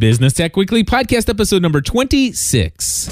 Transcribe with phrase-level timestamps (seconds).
[0.00, 3.10] Business Tech Weekly podcast episode number 26.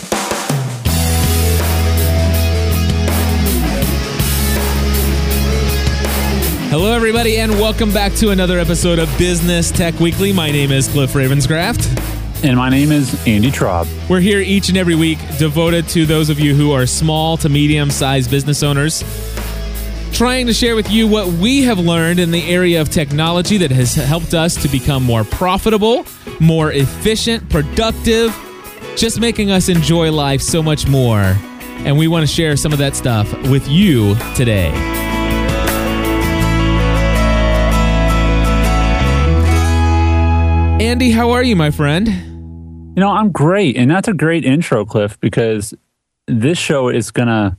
[6.71, 10.33] Hello, everybody, and welcome back to another episode of Business Tech Weekly.
[10.33, 12.43] My name is Cliff Ravenscraft.
[12.43, 13.87] And my name is Andy Traub.
[14.09, 17.51] We're here each and every week devoted to those of you who are small to
[17.51, 19.03] medium sized business owners,
[20.13, 23.71] trying to share with you what we have learned in the area of technology that
[23.71, 26.05] has helped us to become more profitable,
[26.41, 28.37] more efficient, productive,
[28.97, 31.37] just making us enjoy life so much more.
[31.85, 34.73] And we want to share some of that stuff with you today.
[40.81, 42.07] Andy, how are you, my friend?
[42.09, 43.77] You know, I'm great.
[43.77, 45.75] And that's a great intro, Cliff, because
[46.27, 47.57] this show is going to,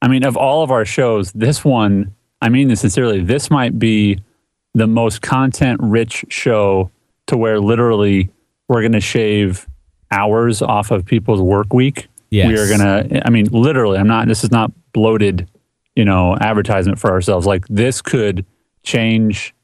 [0.00, 3.78] I mean, of all of our shows, this one, I mean this sincerely, this might
[3.78, 4.18] be
[4.74, 6.90] the most content rich show
[7.26, 8.30] to where literally
[8.68, 9.66] we're going to shave
[10.10, 12.08] hours off of people's work week.
[12.30, 12.48] Yes.
[12.48, 15.48] We are going to, I mean, literally, I'm not, this is not bloated,
[15.96, 17.46] you know, advertisement for ourselves.
[17.46, 18.44] Like this could
[18.82, 19.54] change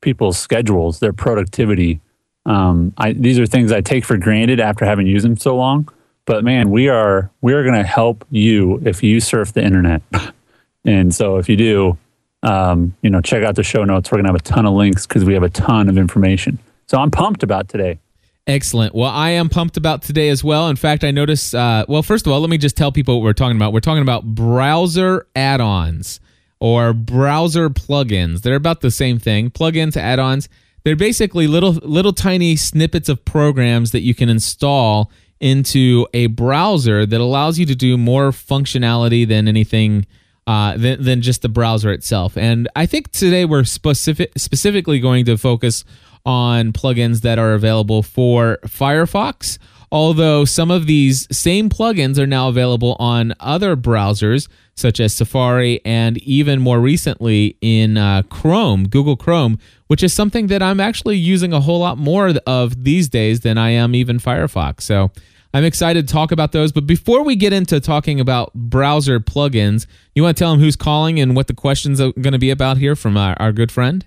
[0.00, 2.00] people's schedules, their productivity
[2.46, 5.88] um, I, these are things I take for granted after having used them so long.
[6.30, 10.00] But man, we are we are going to help you if you surf the internet.
[10.84, 11.98] and so if you do,
[12.44, 14.12] um, you know, check out the show notes.
[14.12, 16.60] We're going to have a ton of links because we have a ton of information.
[16.86, 17.98] So I'm pumped about today.
[18.46, 18.94] Excellent.
[18.94, 20.68] Well, I am pumped about today as well.
[20.68, 21.52] In fact, I noticed.
[21.52, 23.72] Uh, well, first of all, let me just tell people what we're talking about.
[23.72, 26.20] We're talking about browser add-ons
[26.60, 28.42] or browser plugins.
[28.42, 29.50] They're about the same thing.
[29.50, 30.48] Plugins, add-ons
[30.84, 37.06] they're basically little little tiny snippets of programs that you can install into a browser
[37.06, 40.06] that allows you to do more functionality than anything
[40.46, 42.36] uh, than, than just the browser itself.
[42.36, 45.84] And I think today we're specific specifically going to focus
[46.26, 49.58] on plugins that are available for Firefox.
[49.92, 55.80] Although some of these same plugins are now available on other browsers such as Safari
[55.84, 59.58] and even more recently in uh, Chrome, Google Chrome,
[59.88, 63.58] which is something that I'm actually using a whole lot more of these days than
[63.58, 64.82] I am even Firefox.
[64.82, 65.10] So
[65.52, 66.70] I'm excited to talk about those.
[66.70, 70.76] But before we get into talking about browser plugins, you want to tell them who's
[70.76, 73.72] calling and what the questions are going to be about here from our, our good
[73.72, 74.06] friend?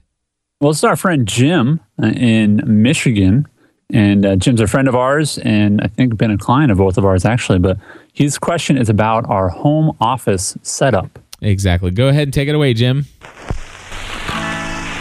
[0.61, 3.47] Well, it's our friend Jim uh, in Michigan.
[3.93, 6.97] And uh, Jim's a friend of ours, and I think been a client of both
[6.97, 7.59] of ours, actually.
[7.59, 7.77] But
[8.11, 11.19] his question is about our home office setup.
[11.41, 11.91] Exactly.
[11.91, 13.05] Go ahead and take it away, Jim.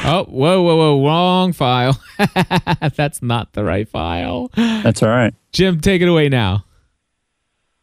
[0.05, 1.99] Oh, whoa, whoa, whoa, wrong file.
[2.97, 4.51] That's not the right file.
[4.57, 5.33] That's all right.
[5.53, 6.65] Jim, take it away now.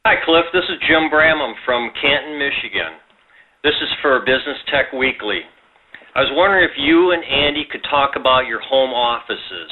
[0.06, 0.46] Hi, Cliff.
[0.54, 3.00] This is Jim Bramham from Canton, Michigan.
[3.64, 5.42] This is for Business Tech Weekly.
[6.14, 9.72] I was wondering if you and Andy could talk about your home offices.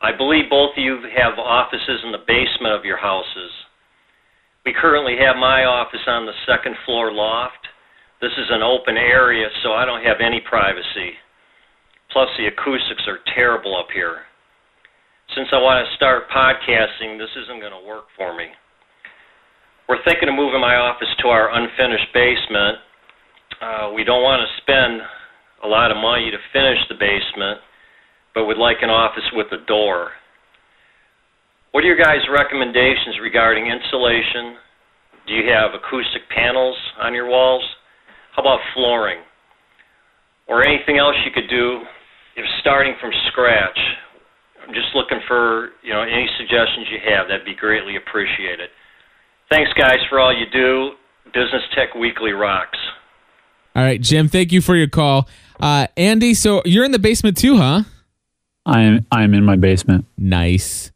[0.00, 3.50] I believe both of you have offices in the basement of your houses.
[4.64, 7.66] We currently have my office on the second floor loft.
[8.20, 11.18] This is an open area, so I don't have any privacy.
[12.12, 14.22] Plus, the acoustics are terrible up here.
[15.34, 18.46] Since I want to start podcasting, this isn't going to work for me.
[19.88, 22.78] We're thinking of moving my office to our unfinished basement.
[23.60, 25.00] Uh, we don't want to spend
[25.64, 27.60] a lot of money to finish the basement,
[28.38, 30.14] but would like an office with a door.
[31.72, 34.54] What are your guys' recommendations regarding insulation?
[35.26, 37.66] Do you have acoustic panels on your walls?
[38.36, 39.18] How about flooring?
[40.46, 41.82] Or anything else you could do
[42.36, 43.78] if starting from scratch,
[44.62, 47.26] I'm just looking for you know any suggestions you have.
[47.26, 48.70] That'd be greatly appreciated.
[49.50, 50.92] Thanks, guys, for all you do.
[51.34, 52.78] Business Tech Weekly rocks.
[53.74, 54.28] All right, Jim.
[54.28, 55.28] Thank you for your call,
[55.58, 56.34] uh, Andy.
[56.34, 57.82] So you're in the basement too, huh?
[58.68, 60.04] I'm I'm in my basement.
[60.16, 60.92] Nice.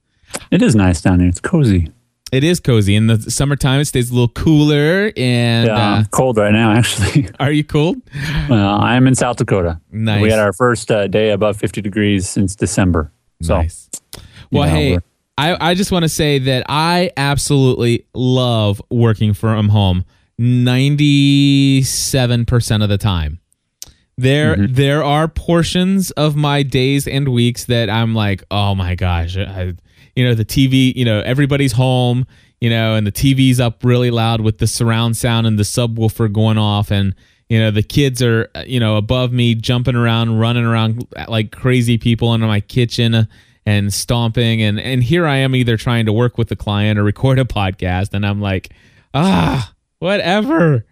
[0.51, 1.29] It is nice down here.
[1.29, 1.91] It's cozy.
[2.31, 2.95] It is cozy.
[2.95, 6.73] In the summertime, it stays a little cooler and yeah, uh, cold right now.
[6.73, 8.01] Actually, are you cold?
[8.49, 9.79] Well, I'm in South Dakota.
[9.91, 10.23] Nice.
[10.23, 13.13] We had our first uh, day above 50 degrees since December.
[13.43, 13.91] So, nice.
[14.51, 14.99] Well, hey,
[15.37, 20.07] I, I just want to say that I absolutely love working from home
[20.41, 23.42] 97% of the time.
[24.23, 24.75] There mm-hmm.
[24.75, 29.75] there are portions of my days and weeks that I'm like, "Oh my gosh, I,
[30.15, 32.25] you know the TV, you know everybody's home,
[32.61, 36.33] you know, and the TV's up really loud with the surround sound and the subwoofer
[36.33, 37.17] going off, and
[37.49, 41.99] you know the kids are you know above me jumping around, running around like crazy
[41.99, 43.27] people in my kitchen
[43.67, 47.03] and stomping, and and here I am either trying to work with the client or
[47.03, 48.73] record a podcast, and I'm like,
[49.15, 50.85] ah, whatever.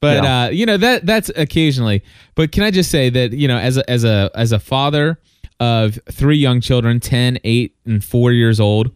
[0.00, 0.44] But yeah.
[0.44, 2.02] uh, you know that that's occasionally.
[2.34, 5.18] But can I just say that you know as a as a as a father
[5.60, 8.90] of three young children 10 8 and 4 years old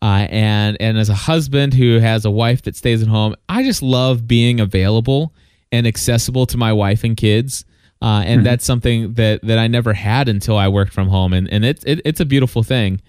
[0.00, 3.62] uh, and and as a husband who has a wife that stays at home i
[3.62, 5.34] just love being available
[5.72, 7.64] and accessible to my wife and kids
[8.00, 8.44] uh, and mm-hmm.
[8.44, 11.82] that's something that that i never had until i worked from home and, and it,
[11.84, 13.00] it it's a beautiful thing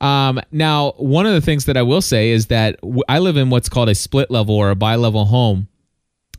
[0.00, 3.36] um, now one of the things that i will say is that w- I live
[3.36, 5.68] in what's called a split level or a bi-level home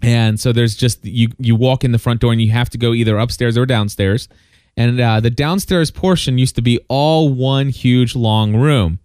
[0.02, 2.78] and so there's just you you walk in the front door and you have to
[2.78, 4.28] go either upstairs or downstairs.
[4.78, 9.00] And uh, the downstairs portion used to be all one huge long room.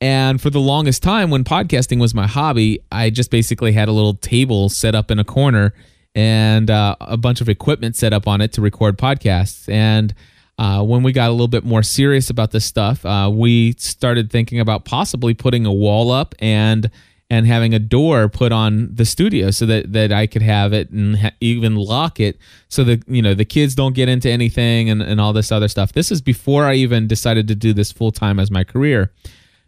[0.00, 3.92] And for the longest time when podcasting was my hobby i just basically had a
[3.92, 5.74] little table set up in a corner
[6.18, 9.68] and uh, a bunch of equipment set up on it to record podcasts.
[9.68, 10.12] And
[10.58, 14.28] uh, when we got a little bit more serious about this stuff, uh, we started
[14.28, 16.90] thinking about possibly putting a wall up and
[17.30, 20.90] and having a door put on the studio so that, that I could have it
[20.90, 22.38] and ha- even lock it
[22.68, 25.68] so that you know the kids don't get into anything and, and all this other
[25.68, 25.92] stuff.
[25.92, 29.12] This is before I even decided to do this full time as my career.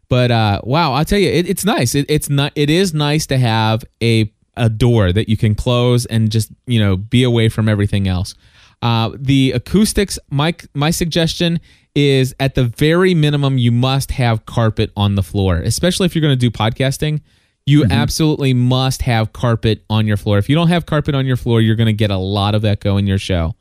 [0.08, 1.94] But uh, wow, I'll tell you, it, it's nice.
[1.94, 2.52] It, it's not.
[2.56, 6.80] It is nice to have a a door that you can close and just you
[6.80, 8.34] know be away from everything else.
[8.82, 11.60] Uh, the acoustics, my my suggestion
[11.94, 16.22] is at the very minimum you must have carpet on the floor, especially if you're
[16.22, 17.20] going to do podcasting
[17.70, 17.92] you mm-hmm.
[17.92, 20.38] absolutely must have carpet on your floor.
[20.38, 22.64] If you don't have carpet on your floor, you're going to get a lot of
[22.64, 23.54] echo in your show.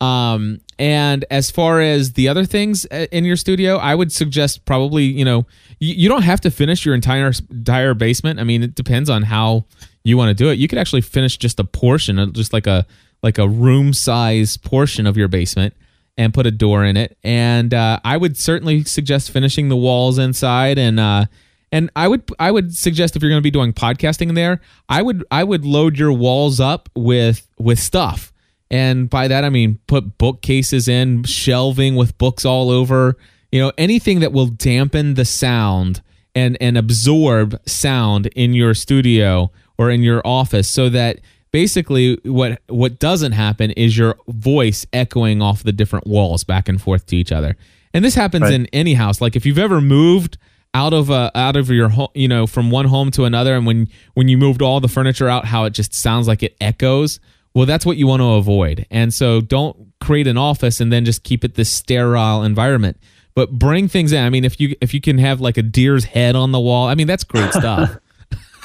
[0.00, 4.64] Um, and as far as the other things uh, in your studio, I would suggest
[4.64, 5.44] probably, you know,
[5.80, 8.38] you, you don't have to finish your entire entire basement.
[8.38, 9.64] I mean, it depends on how
[10.04, 10.58] you want to do it.
[10.58, 12.86] You could actually finish just a portion, uh, just like a
[13.24, 15.74] like a room size portion of your basement
[16.16, 17.18] and put a door in it.
[17.24, 21.26] And uh, I would certainly suggest finishing the walls inside and uh,
[21.70, 24.60] and I would I would suggest if you're going to be doing podcasting in there,
[24.88, 28.32] I would I would load your walls up with with stuff.
[28.70, 33.16] And by that I mean put bookcases in, shelving with books all over,
[33.52, 36.02] you know, anything that will dampen the sound
[36.34, 41.20] and and absorb sound in your studio or in your office so that
[41.50, 46.80] basically what what doesn't happen is your voice echoing off the different walls back and
[46.80, 47.56] forth to each other.
[47.94, 48.52] And this happens right.
[48.52, 49.20] in any house.
[49.20, 50.38] Like if you've ever moved
[50.74, 53.66] out of a out of your home you know from one home to another and
[53.66, 57.20] when when you moved all the furniture out how it just sounds like it echoes?
[57.54, 58.86] Well that's what you want to avoid.
[58.90, 62.98] And so don't create an office and then just keep it this sterile environment.
[63.34, 64.22] But bring things in.
[64.22, 66.88] I mean if you if you can have like a deer's head on the wall
[66.88, 67.96] i mean that's great stuff.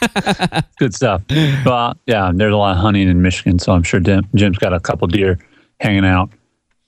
[0.78, 1.22] Good stuff.
[1.66, 4.74] Well yeah there's a lot of hunting in michigan so i'm sure Jim, jim's got
[4.74, 5.40] a couple deer
[5.80, 6.30] hanging out.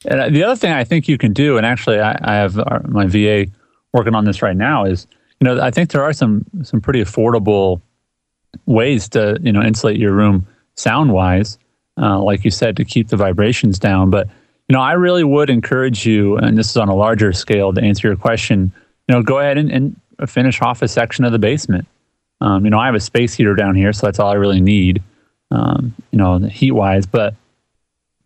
[0.06, 2.81] And the other thing i think you can do and actually i, I have our,
[2.88, 3.45] my va
[3.95, 5.07] working on this right now is
[5.39, 7.81] you know I think there are some some pretty affordable
[8.65, 10.45] ways to you know insulate your room
[10.75, 11.57] sound wise,
[12.00, 14.09] uh, like you said, to keep the vibrations down.
[14.09, 14.27] But
[14.68, 17.81] you know I really would encourage you, and this is on a larger scale to
[17.81, 18.71] answer your question.
[19.07, 19.95] You know, go ahead and, and
[20.27, 21.88] finish off a section of the basement.
[22.41, 24.62] Um, you know, I have a space heater down here, so that's all I really
[24.62, 25.01] need.
[25.51, 27.36] Um, you know, heat wise, but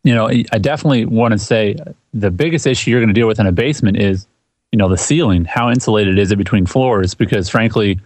[0.03, 1.75] you know, I definitely want to say
[2.13, 4.25] the biggest issue you're going to deal with in a basement is
[4.71, 7.13] you know the ceiling how insulated is it between floors?
[7.13, 7.99] Because frankly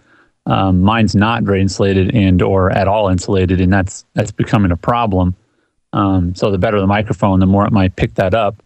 [0.46, 4.76] um, mine's not very insulated and or at all insulated and that's that's becoming a
[4.76, 5.34] problem.
[5.92, 8.56] Um, so the better the microphone the more it might pick that up.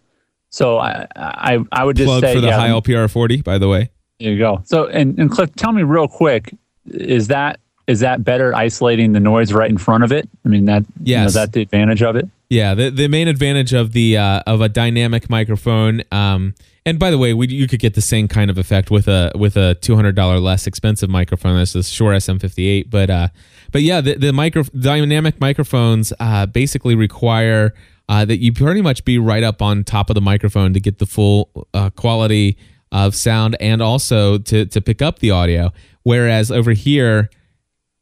[0.49, 3.57] So i i, I would just Plug say for the yeah, Heil PR 40 by
[3.57, 3.89] the way.
[4.19, 4.61] There you go.
[4.65, 6.53] So and, and cliff tell me real quick
[6.85, 7.59] is that
[7.89, 11.07] is that better isolating the noise right in front of it i mean that yes.
[11.07, 14.17] You know, is that the advantage of it yeah the, the main advantage of the
[14.17, 16.53] uh, of a dynamic microphone um,
[16.89, 19.31] and by the way, we, you could get the same kind of effect with a
[19.35, 21.55] with a two hundred dollar less expensive microphone.
[21.57, 23.27] This is Shure SM58, but uh,
[23.71, 27.75] but yeah, the the micro dynamic microphones uh, basically require
[28.07, 30.97] uh, that you pretty much be right up on top of the microphone to get
[30.97, 32.57] the full uh, quality
[32.91, 35.71] of sound and also to to pick up the audio.
[36.01, 37.29] Whereas over here,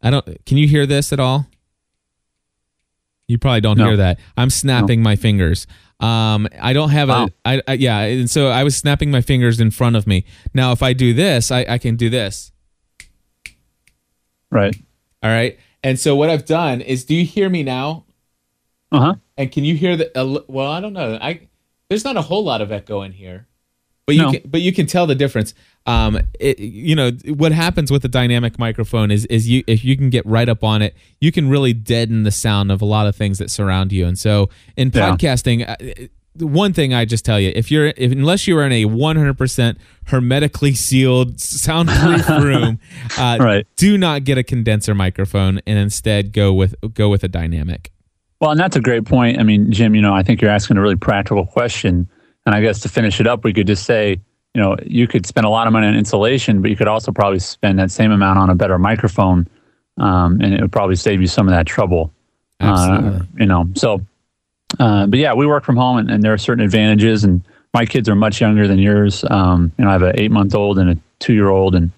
[0.07, 0.45] I don't.
[0.45, 1.47] Can you hear this at all?
[3.27, 3.87] You probably don't no.
[3.87, 4.19] hear that.
[4.37, 5.03] I'm snapping no.
[5.03, 5.67] my fingers.
[5.99, 7.27] Um, I don't have wow.
[7.45, 10.23] a, I, I, yeah, and so I was snapping my fingers in front of me.
[10.53, 12.53] Now, if I do this, I, I can do this.
[14.49, 14.73] Right.
[15.21, 15.59] All right.
[15.83, 18.05] And so what I've done is, do you hear me now?
[18.93, 19.15] Uh huh.
[19.35, 20.17] And can you hear the?
[20.17, 21.17] Uh, well, I don't know.
[21.21, 21.49] I
[21.89, 23.45] there's not a whole lot of echo in here,
[24.07, 24.31] but you no.
[24.31, 25.53] can, but you can tell the difference.
[25.85, 29.97] Um, it, you know what happens with a dynamic microphone is is you if you
[29.97, 33.05] can get right up on it, you can really deaden the sound of a lot
[33.05, 34.07] of things that surround you.
[34.07, 35.59] And so in podcasting.
[35.59, 35.93] Yeah.
[36.03, 36.07] Uh,
[36.39, 39.77] one thing I just tell you, if you're if, unless you are in a 100%
[40.05, 42.79] hermetically sealed soundproof room,
[43.17, 43.67] uh, right.
[43.75, 47.91] do not get a condenser microphone and instead go with go with a dynamic.
[48.39, 49.39] Well, and that's a great point.
[49.39, 52.07] I mean, Jim, you know, I think you're asking a really practical question,
[52.47, 54.21] and I guess to finish it up, we could just say,
[54.55, 57.11] you know, you could spend a lot of money on insulation, but you could also
[57.11, 59.49] probably spend that same amount on a better microphone,
[59.97, 62.09] um, and it would probably save you some of that trouble.
[62.61, 63.19] Absolutely.
[63.19, 63.99] Uh, you know, so,
[64.79, 67.25] uh, but yeah, we work from home, and, and, there are certain advantages.
[67.25, 69.25] And my kids are much younger than yours.
[69.29, 71.91] Um, you know, I have an eight month old and a two year old, and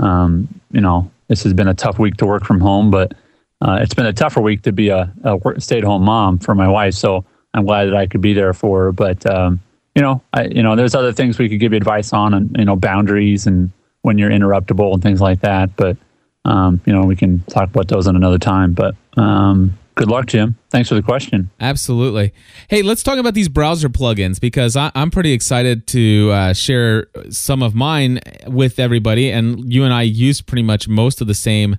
[0.00, 3.14] um, you know, this has been a tough week to work from home, but
[3.62, 6.54] uh, it's been a tougher week to be a, a stay at home mom for
[6.54, 6.92] my wife.
[6.92, 8.92] So I'm glad that I could be there for her.
[8.92, 9.60] But um,
[9.94, 12.56] you know, I, you know, there's other things we could give you advice on, and
[12.58, 13.70] you know, boundaries and
[14.02, 15.74] when you're interruptible and things like that.
[15.76, 15.96] But
[16.44, 18.72] um, you know, we can talk about those in another time.
[18.72, 20.56] But um, good luck, Jim.
[20.70, 21.50] Thanks for the question.
[21.60, 22.32] Absolutely.
[22.68, 27.06] Hey, let's talk about these browser plugins because I, am pretty excited to uh, share
[27.30, 29.30] some of mine with everybody.
[29.30, 31.76] And you and I use pretty much most of the same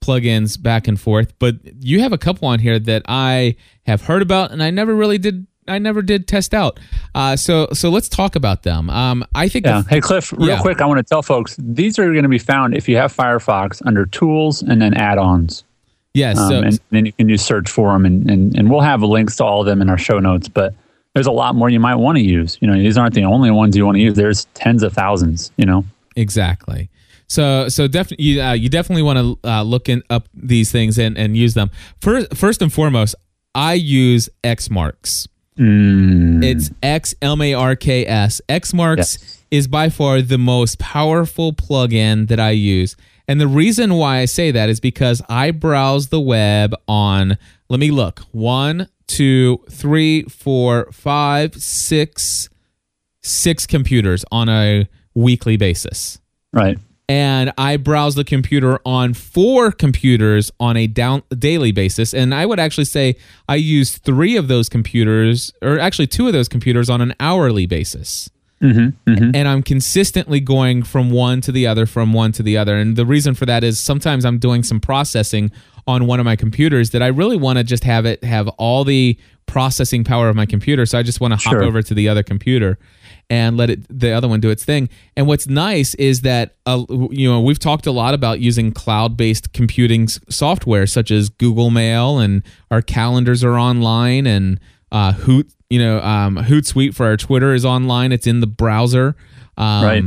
[0.00, 3.56] plugins back and forth, but you have a couple on here that I
[3.86, 6.78] have heard about and I never really did I never did test out.
[7.14, 8.90] Uh, so so let's talk about them.
[8.90, 9.66] Um, I think.
[9.66, 9.82] Yeah.
[9.88, 10.60] hey Cliff, real yeah.
[10.60, 13.14] quick, I want to tell folks these are going to be found if you have
[13.14, 15.64] Firefox under Tools and then Add-ons.
[16.14, 16.38] Yes.
[16.38, 19.02] Um, so, and then you can just search for them, and, and and we'll have
[19.02, 20.48] links to all of them in our show notes.
[20.48, 20.74] But
[21.14, 22.56] there's a lot more you might want to use.
[22.60, 24.14] You know, these aren't the only ones you want to use.
[24.14, 25.52] There's tens of thousands.
[25.56, 25.84] You know.
[26.16, 26.88] Exactly.
[27.28, 30.98] So so definitely you, uh, you definitely want to uh, look in, up these things
[30.98, 31.70] and, and use them.
[32.00, 33.14] First first and foremost,
[33.54, 35.28] I use Xmarks.
[35.58, 36.44] Mm.
[36.44, 38.40] It's X M A R K S.
[38.48, 39.44] Xmarks yes.
[39.50, 42.96] is by far the most powerful plugin that I use.
[43.28, 47.80] And the reason why I say that is because I browse the web on, let
[47.80, 52.48] me look, one, two, three, four, five, six,
[53.22, 56.20] six computers on a weekly basis.
[56.52, 62.12] Right and I browse the computer on four computers on a down daily basis.
[62.12, 63.16] And I would actually say
[63.48, 67.66] I use three of those computers, or actually two of those computers, on an hourly
[67.66, 68.28] basis.
[68.60, 69.36] Mm-hmm, mm-hmm.
[69.36, 72.76] And I'm consistently going from one to the other, from one to the other.
[72.76, 75.52] And the reason for that is sometimes I'm doing some processing
[75.86, 78.82] on one of my computers that I really want to just have it have all
[78.82, 80.86] the processing power of my computer.
[80.86, 81.58] So I just want to sure.
[81.58, 82.78] hop over to the other computer
[83.28, 84.88] and let it the other one do its thing.
[85.16, 89.52] And what's nice is that uh, you know we've talked a lot about using cloud-based
[89.52, 94.60] computing software such as Google Mail, and our calendars are online, and
[94.92, 98.12] uh, Hoot you know um, Hootsuite for our Twitter is online.
[98.12, 99.16] It's in the browser.
[99.56, 100.04] Um, right.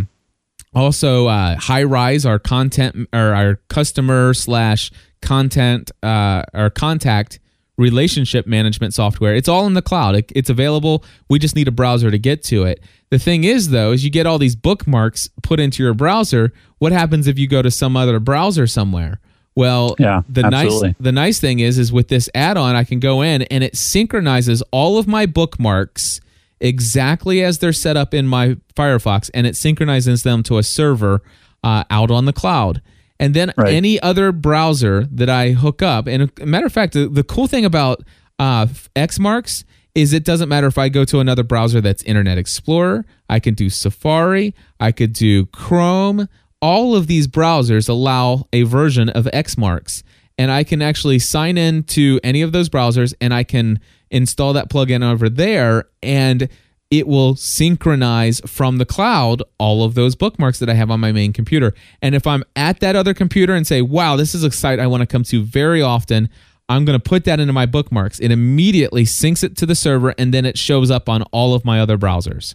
[0.76, 7.40] Also, uh, Highrise, our content or our customer slash content uh, or contact
[7.78, 9.34] relationship management software.
[9.34, 10.16] It's all in the cloud.
[10.16, 11.04] It, it's available.
[11.30, 12.84] We just need a browser to get to it.
[13.10, 16.54] The thing is, though, is you get all these bookmarks put into your browser.
[16.78, 19.20] What happens if you go to some other browser somewhere?
[19.56, 20.90] Well, yeah, the absolutely.
[20.90, 23.76] nice the nice thing is is with this add-on, I can go in and it
[23.76, 26.22] synchronizes all of my bookmarks
[26.62, 31.22] exactly as they're set up in my Firefox, and it synchronizes them to a server
[31.64, 32.82] uh, out on the cloud.
[33.20, 33.74] And then right.
[33.74, 37.48] any other browser that I hook up, and a matter of fact, the, the cool
[37.48, 38.02] thing about
[38.38, 39.66] uh, Xmarks
[40.02, 43.54] is it doesn't matter if I go to another browser that's Internet Explorer, I can
[43.54, 46.28] do Safari, I could do Chrome.
[46.62, 50.04] All of these browsers allow a version of Xmarks.
[50.38, 53.80] And I can actually sign in to any of those browsers and I can
[54.10, 56.50] install that plugin over there and
[56.92, 61.12] it will synchronize from the cloud all of those bookmarks that I have on my
[61.12, 61.76] main computer.
[62.02, 64.88] And if I'm at that other computer and say, wow, this is a site I
[64.88, 66.30] want to come to very often,
[66.70, 68.20] I'm going to put that into my bookmarks.
[68.20, 71.66] It immediately syncs it to the server and then it shows up on all of
[71.66, 72.54] my other browsers.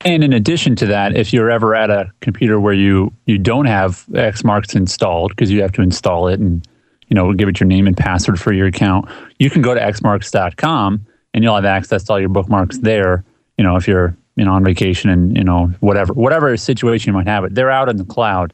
[0.00, 3.66] And in addition to that, if you're ever at a computer where you you don't
[3.66, 6.66] have Xmarks installed because you have to install it and
[7.08, 9.08] you know give it your name and password for your account,
[9.38, 13.24] you can go to xmarks.com and you'll have access to all your bookmarks there.
[13.56, 17.14] You know, if you're you know on vacation and you know whatever whatever situation you
[17.14, 18.52] might have it, they're out in the cloud,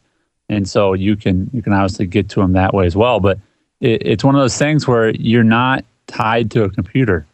[0.49, 3.19] and so you can you can obviously get to them that way as well.
[3.19, 3.41] But
[3.81, 7.27] it, it's one of those things where you're not tied to a computer,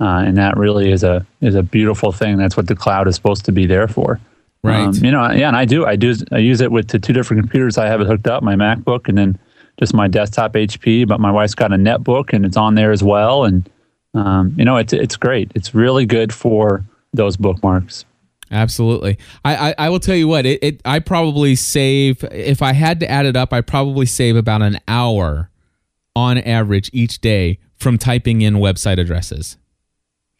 [0.00, 2.36] uh, and that really is a is a beautiful thing.
[2.36, 4.20] That's what the cloud is supposed to be there for.
[4.62, 4.86] Right.
[4.86, 5.84] Um, you know, yeah, and I do.
[5.84, 6.14] I do.
[6.32, 7.76] I use it with the two different computers.
[7.78, 9.38] I have it hooked up, my MacBook, and then
[9.78, 11.06] just my desktop HP.
[11.06, 13.44] But my wife's got a netbook, and it's on there as well.
[13.44, 13.68] And
[14.14, 15.52] um, you know, it's it's great.
[15.54, 18.04] It's really good for those bookmarks.
[18.50, 19.18] Absolutely.
[19.44, 23.00] I, I, I, will tell you what, it, it I probably save if I had
[23.00, 25.50] to add it up, I probably save about an hour
[26.16, 29.56] on average each day from typing in website addresses.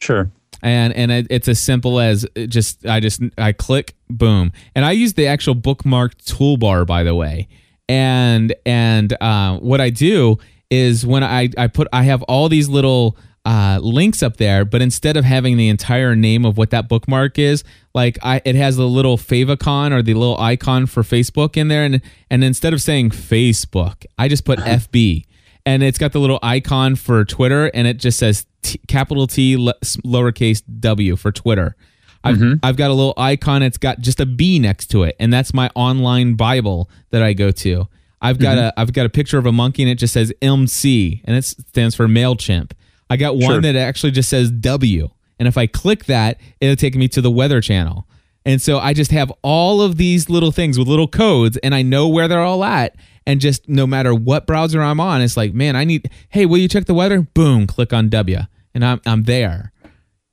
[0.01, 0.31] Sure.
[0.61, 4.51] And and it, it's as simple as just I just I click boom.
[4.73, 7.47] And I use the actual bookmark toolbar by the way.
[7.87, 10.37] And and uh, what I do
[10.69, 14.81] is when I I put I have all these little uh, links up there, but
[14.81, 17.63] instead of having the entire name of what that bookmark is,
[17.93, 21.83] like I, it has the little favicon or the little icon for Facebook in there,
[21.83, 25.25] and and instead of saying Facebook, I just put FB,
[25.65, 29.55] and it's got the little icon for Twitter, and it just says T, capital T
[29.57, 31.75] lowercase W for Twitter.
[32.23, 32.53] I've, mm-hmm.
[32.63, 33.61] I've got a little icon.
[33.61, 37.33] It's got just a B next to it, and that's my online Bible that I
[37.33, 37.87] go to.
[38.21, 38.67] I've got mm-hmm.
[38.67, 41.43] a I've got a picture of a monkey, and it just says MC, and it
[41.43, 42.71] stands for Mailchimp.
[43.09, 43.61] I got one sure.
[43.61, 45.09] that actually just says W.
[45.37, 48.07] And if I click that, it'll take me to the weather channel.
[48.45, 51.81] And so I just have all of these little things with little codes and I
[51.81, 52.95] know where they're all at.
[53.27, 56.59] And just no matter what browser I'm on, it's like, man, I need, hey, will
[56.59, 57.21] you check the weather?
[57.21, 58.39] Boom, click on W.
[58.73, 59.71] And I'm, I'm there.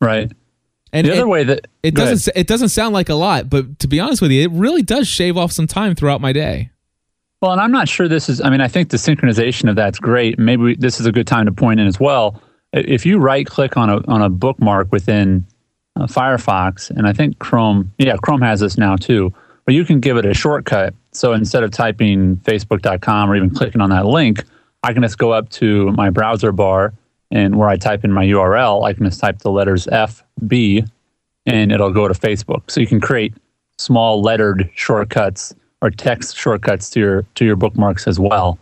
[0.01, 0.31] Right.
[0.93, 3.79] And the other it, way that it doesn't it doesn't sound like a lot, but
[3.79, 6.71] to be honest with you, it really does shave off some time throughout my day.
[7.41, 8.43] Well, and I'm not sure this is.
[8.43, 10.39] I mean, I think the synchronization of that's great.
[10.39, 13.47] Maybe we, this is a good time to point in as well if you right
[13.47, 15.47] click on a on a bookmark within
[15.97, 19.33] uh, Firefox, and I think Chrome, yeah, Chrome has this now too,
[19.64, 20.95] but you can give it a shortcut.
[21.12, 24.45] So instead of typing facebook.com or even clicking on that link,
[24.83, 26.95] I can just go up to my browser bar
[27.31, 30.88] and where I type in my URL, I can just type the letters FB
[31.47, 32.71] and it'll go to Facebook.
[32.71, 33.35] So you can create
[33.78, 38.59] small lettered shortcuts or text shortcuts to your to your bookmarks as well.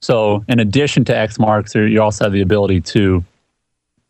[0.00, 3.24] So in addition to Xmarks, you also have the ability to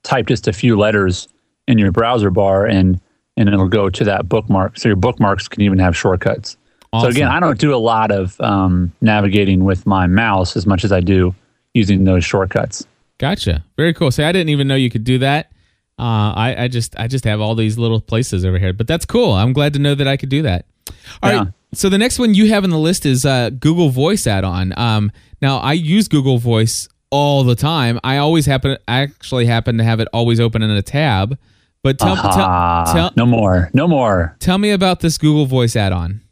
[0.02, 1.28] type just a few letters
[1.66, 3.00] in your browser bar and
[3.36, 4.78] and it'll go to that bookmark.
[4.78, 6.56] So your bookmarks can even have shortcuts.
[6.92, 7.12] Awesome.
[7.12, 10.84] So again, I don't do a lot of um, navigating with my mouse as much
[10.84, 11.34] as I do
[11.72, 12.86] using those shortcuts.
[13.18, 13.64] Gotcha.
[13.76, 14.10] Very cool.
[14.10, 15.50] See, I didn't even know you could do that.
[15.98, 19.04] Uh, I, I just I just have all these little places over here, but that's
[19.04, 19.32] cool.
[19.32, 20.66] I'm glad to know that I could do that.
[21.22, 21.38] All yeah.
[21.38, 21.48] right.
[21.72, 24.76] So the next one you have in the list is uh, Google Voice add-on.
[24.76, 25.10] Um,
[25.42, 27.98] now I use Google Voice all the time.
[28.04, 31.38] I always happen actually happen to have it always open in a tab.
[31.84, 32.84] But tell, uh-huh.
[32.86, 34.34] tell, tell no more, no more.
[34.40, 36.22] Tell me about this Google Voice add-on.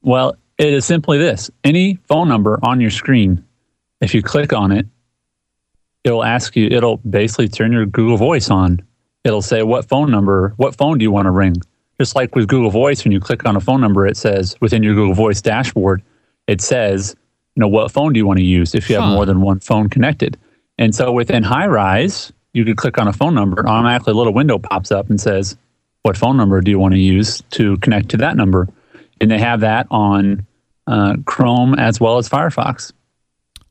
[0.00, 3.44] Well, it is simply this: any phone number on your screen,
[4.00, 4.86] if you click on it,
[6.04, 6.68] it'll ask you.
[6.68, 8.80] It'll basically turn your Google Voice on.
[9.24, 11.56] It'll say what phone number, what phone do you want to ring?
[12.00, 14.82] Just like with Google Voice, when you click on a phone number, it says within
[14.82, 16.02] your Google Voice dashboard,
[16.46, 17.14] it says
[17.54, 19.12] you know, what phone do you want to use if you have huh.
[19.12, 20.38] more than one phone connected?
[20.78, 24.32] And so within Highrise, you could click on a phone number, and automatically a little
[24.32, 25.56] window pops up and says,
[26.02, 28.68] what phone number do you want to use to connect to that number?
[29.20, 30.46] And they have that on
[30.86, 32.92] uh, Chrome as well as Firefox.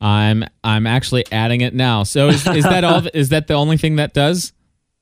[0.02, 2.04] I'm I'm actually adding it now.
[2.04, 3.04] So is, is that all?
[3.14, 4.52] Is that the only thing that does?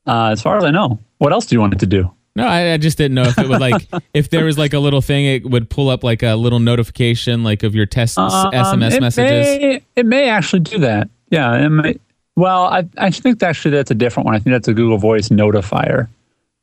[0.05, 2.11] Uh, as far as I know, what else do you want it to do?
[2.35, 4.79] No, I, I, just didn't know if it would like if there was like a
[4.79, 8.29] little thing it would pull up like a little notification like of your test um,
[8.51, 9.45] SMS it messages.
[9.45, 11.09] May, it may actually do that.
[11.29, 11.97] Yeah, it may.
[12.35, 14.35] Well, I I think actually that's a different one.
[14.35, 16.07] I think that's a Google Voice notifier,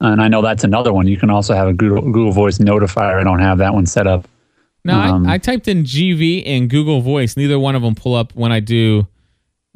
[0.01, 1.07] and I know that's another one.
[1.07, 3.21] You can also have a Google Google Voice notifier.
[3.21, 4.27] I don't have that one set up.
[4.85, 7.37] No, um, I, I typed in GV and Google Voice.
[7.37, 9.07] Neither one of them pull up when I do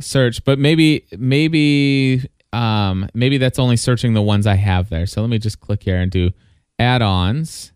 [0.01, 5.07] search, but maybe maybe um, maybe that's only searching the ones I have there.
[5.07, 6.31] So let me just click here and do
[6.79, 7.73] add-ons.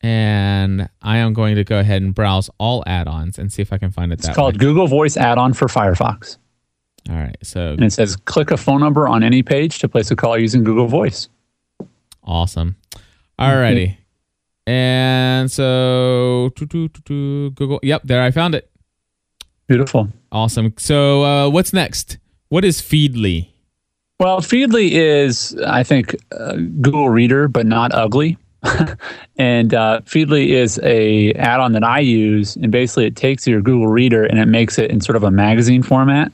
[0.00, 3.78] And I am going to go ahead and browse all add-ons and see if I
[3.78, 4.20] can find it.
[4.20, 4.58] It's called way.
[4.58, 6.36] Google Voice add-on for Firefox.
[7.08, 7.36] All right.
[7.42, 10.38] So and it says click a phone number on any page to place a call
[10.38, 11.28] using Google Voice.
[12.22, 12.76] Awesome.
[13.38, 13.98] All righty.
[14.66, 17.80] And so Google.
[17.82, 18.70] Yep, there I found it.
[19.66, 20.08] Beautiful.
[20.30, 20.74] Awesome.
[20.76, 22.18] So uh, what's next?
[22.48, 23.48] What is Feedly?
[24.20, 28.36] Well, Feedly is, I think, uh, Google Reader, but not ugly.
[29.36, 33.86] and uh, Feedly is a add-on that I use, and basically it takes your Google
[33.86, 36.32] Reader and it makes it in sort of a magazine format.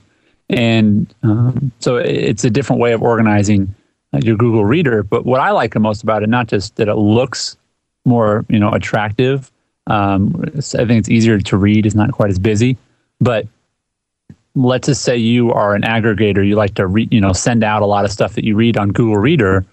[0.49, 3.75] And um, so it's a different way of organizing
[4.13, 5.03] uh, your Google Reader.
[5.03, 7.57] But what I like the most about it, not just that it looks
[8.05, 9.51] more, you know, attractive.
[9.87, 11.87] Um, I think it's easier to read.
[11.87, 12.77] It's not quite as busy,
[13.21, 13.47] but
[14.55, 17.83] let's just say you are an aggregator, you like to re, you know send out
[17.83, 19.65] a lot of stuff that you read on Google Reader,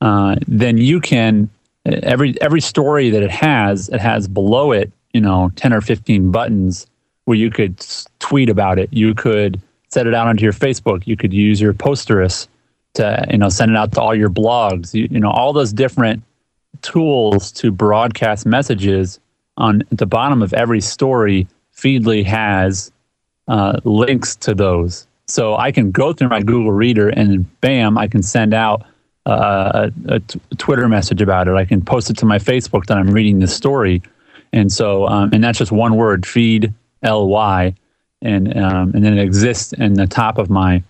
[0.00, 1.48] uh, then you can
[1.84, 6.30] every every story that it has, it has below it you know ten or fifteen
[6.30, 6.86] buttons
[7.24, 7.84] where you could
[8.18, 8.92] tweet about it.
[8.92, 9.60] You could
[9.92, 11.06] set it out onto your Facebook.
[11.06, 12.48] You could use your Posterous
[12.94, 14.94] to you know send it out to all your blogs.
[14.94, 16.22] You, you know all those different
[16.80, 19.20] tools to broadcast messages
[19.56, 21.46] on the bottom of every story.
[21.76, 22.90] Feedly has
[23.48, 25.06] uh, links to those.
[25.26, 28.84] So I can go through my Google Reader and bam, I can send out
[29.24, 29.90] uh,
[30.58, 31.54] Twitter message about it.
[31.54, 34.02] I can post it to my Facebook that I'm reading this story.
[34.52, 37.74] And so, um, and that's just one word, feed ly,
[38.22, 40.82] and um, and then it exists in the top of my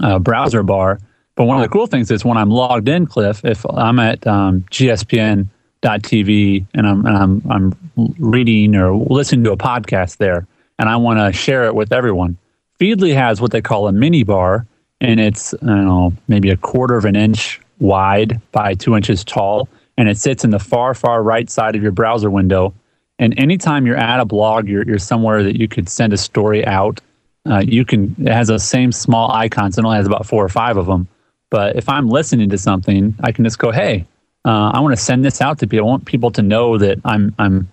[0.00, 0.98] uh, browser bar.
[1.34, 4.26] But one of the cool things is when I'm logged in, Cliff, if I'm at
[4.26, 7.74] um, GSPN.TV and I'm and I'm I'm
[8.18, 10.46] reading or listening to a podcast there,
[10.78, 12.36] and I want to share it with everyone,
[12.80, 14.66] Feedly has what they call a mini bar,
[15.00, 19.24] and it's I don't know maybe a quarter of an inch wide by two inches
[19.24, 22.74] tall, and it sits in the far far right side of your browser window.
[23.20, 26.66] And anytime you're at a blog, you're you're somewhere that you could send a story
[26.66, 27.00] out.
[27.48, 29.78] Uh, you can it has the same small icons.
[29.78, 31.06] It only has about four or five of them.
[31.50, 34.06] But if I'm listening to something, I can just go, "Hey,
[34.46, 35.86] uh, I want to send this out to people.
[35.86, 37.70] I want people to know that I'm I'm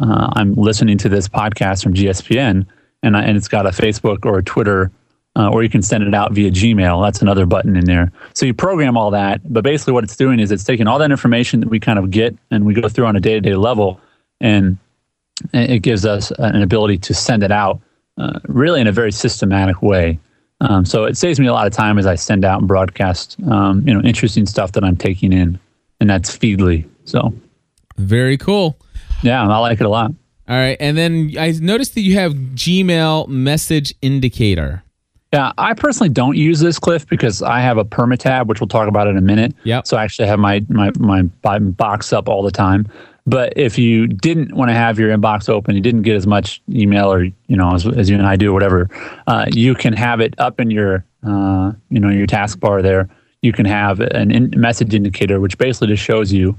[0.00, 2.64] uh, I'm listening to this podcast from GSPN,
[3.02, 4.92] and I, and it's got a Facebook or a Twitter,
[5.36, 7.04] uh, or you can send it out via Gmail.
[7.04, 8.12] That's another button in there.
[8.32, 11.10] So you program all that, but basically what it's doing is it's taking all that
[11.10, 13.56] information that we kind of get and we go through on a day to day
[13.56, 14.00] level,
[14.40, 14.78] and
[15.52, 17.80] it gives us an ability to send it out
[18.18, 20.18] uh, really in a very systematic way.
[20.60, 23.36] Um, so it saves me a lot of time as I send out and broadcast,
[23.50, 25.58] um, you know, interesting stuff that I'm taking in,
[26.00, 26.88] and that's Feedly.
[27.04, 27.34] So
[27.96, 28.78] very cool.
[29.22, 30.12] Yeah, I like it a lot.
[30.48, 34.82] All right, and then I noticed that you have Gmail Message Indicator.
[35.32, 38.86] Yeah, I personally don't use this, Cliff, because I have a permatab, which we'll talk
[38.86, 39.52] about in a minute.
[39.64, 39.82] Yeah.
[39.84, 42.86] So I actually have my, my my box up all the time.
[43.26, 46.60] But if you didn't want to have your inbox open, you didn't get as much
[46.70, 48.90] email, or you know, as, as you and I do, or whatever,
[49.26, 53.08] uh, you can have it up in your uh, you know your taskbar there.
[53.40, 56.58] You can have an in message indicator, which basically just shows you,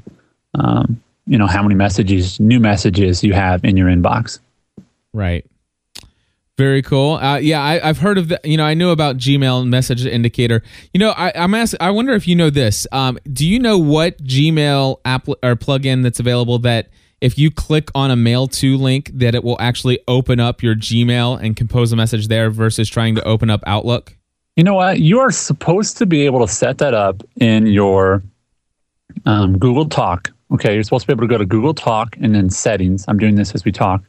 [0.56, 4.40] um, you know, how many messages, new messages you have in your inbox.
[5.14, 5.46] Right.
[6.58, 7.16] Very cool.
[7.16, 8.40] Uh, yeah, I, have heard of the.
[8.46, 10.62] You know, I knew about Gmail Message Indicator.
[10.94, 11.80] You know, I, am asking.
[11.82, 12.88] I wonder if you know this.
[12.94, 16.88] Um, do you know what Gmail app or plugin that's available that
[17.20, 20.76] if you click on a Mail to link, that it will actually open up your
[20.76, 24.16] Gmail and compose a message there versus trying to open up Outlook?
[24.56, 25.02] You know what?
[25.02, 28.24] You are supposed to be able to set that up in your
[29.26, 30.32] um, Google Talk.
[30.52, 33.04] Okay, you're supposed to be able to go to Google Talk and then settings.
[33.10, 34.02] I'm doing this as we talk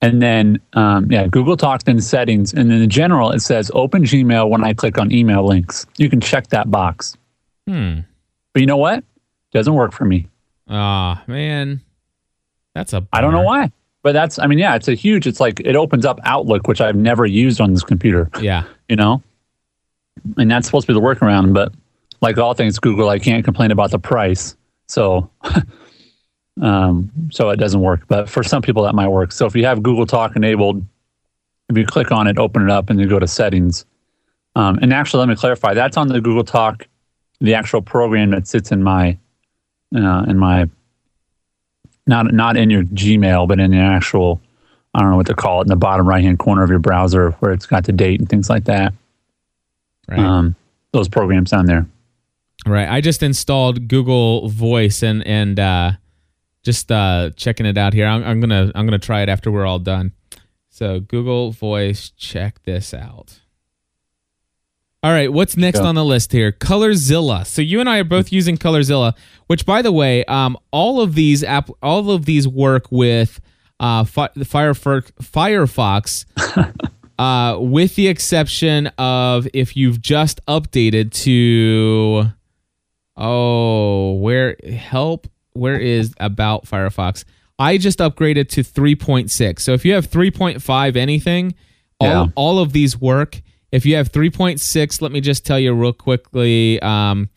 [0.00, 2.52] and then, um, yeah, Google Talks in settings.
[2.52, 5.86] And then in general, it says open Gmail when I click on email links.
[5.96, 7.16] You can check that box.
[7.66, 8.00] Hmm.
[8.52, 9.02] But you know what?
[9.52, 10.28] Doesn't work for me.
[10.68, 11.80] Ah, oh, man.
[12.74, 13.06] That's a.
[13.12, 13.72] I don't know why.
[14.02, 16.80] But that's, I mean, yeah, it's a huge, it's like it opens up Outlook, which
[16.80, 18.30] I've never used on this computer.
[18.40, 18.64] Yeah.
[18.88, 19.22] You know?
[20.36, 21.52] And that's supposed to be the workaround.
[21.52, 21.72] But
[22.20, 24.56] like all things Google, I can't complain about the price.
[24.86, 25.28] So
[26.60, 28.02] Um, so it doesn't work.
[28.08, 29.32] But for some people, that might work.
[29.32, 30.84] So if you have Google Talk enabled,
[31.68, 33.84] if you click on it, open it up, and you go to settings.
[34.56, 35.74] Um, and actually, let me clarify.
[35.74, 36.86] That's on the Google Talk,
[37.40, 39.16] the actual program that sits in my,
[39.94, 40.68] uh, in my,
[42.06, 44.40] not not in your Gmail, but in the actual,
[44.94, 46.78] I don't know what to call it, in the bottom right hand corner of your
[46.78, 48.94] browser, where it's got the date and things like that.
[50.08, 50.18] Right.
[50.18, 50.56] Um,
[50.92, 51.86] those programs on there.
[52.66, 52.88] Right.
[52.88, 55.92] I just installed Google Voice and and uh,
[56.68, 58.06] just uh, checking it out here.
[58.06, 60.12] I'm, I'm gonna I'm gonna try it after we're all done.
[60.68, 63.40] So Google Voice, check this out.
[65.02, 66.52] All right, what's next on the list here?
[66.52, 67.46] Colorzilla.
[67.46, 71.14] So you and I are both using Colorzilla, which, by the way, um, all of
[71.14, 73.40] these app, all of these work with
[73.80, 76.26] uh, fi- Firefox, Firefox
[77.18, 82.24] uh, with the exception of if you've just updated to,
[83.16, 85.28] oh, where help
[85.58, 87.24] where is about Firefox?
[87.58, 89.60] I just upgraded to 3.6.
[89.60, 91.54] So if you have 3.5 anything,
[92.00, 92.18] yeah.
[92.18, 93.42] all, all of these work.
[93.72, 96.80] If you have 3.6, let me just tell you real quickly.
[96.80, 97.28] Um,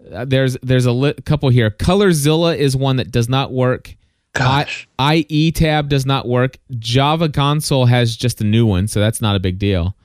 [0.00, 1.70] there's there's a li- couple here.
[1.70, 3.94] Colorzilla is one that does not work.
[4.32, 4.88] Gosh.
[4.98, 6.58] I, IE tab does not work.
[6.78, 9.96] Java console has just a new one, so that's not a big deal.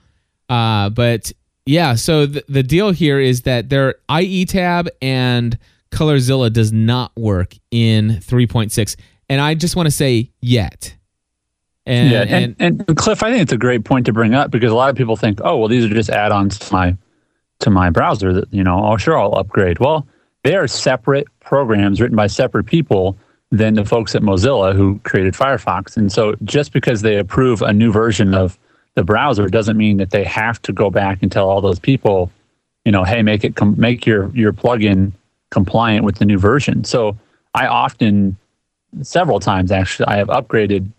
[0.48, 1.32] Uh, but
[1.66, 5.58] yeah, so the, the deal here is that their IE tab and
[5.94, 8.96] Colorzilla does not work in 3.6.
[9.28, 10.96] And I just want to say yet.
[11.86, 14.50] And, yeah, and, and, and, Cliff, I think it's a great point to bring up
[14.50, 16.96] because a lot of people think, oh, well, these are just add-ons to my
[17.60, 18.32] to my browser.
[18.32, 19.78] That you know, oh, sure, I'll upgrade.
[19.78, 20.06] Well,
[20.44, 23.18] they are separate programs written by separate people
[23.50, 25.96] than the folks at Mozilla who created Firefox.
[25.96, 28.58] And so, just because they approve a new version of
[28.94, 32.30] the browser doesn't mean that they have to go back and tell all those people,
[32.86, 35.12] you know, hey, make it com- make your your plugin
[35.54, 36.84] compliant with the new version.
[36.84, 37.16] So
[37.54, 38.36] I often,
[39.00, 40.90] several times actually, I have upgraded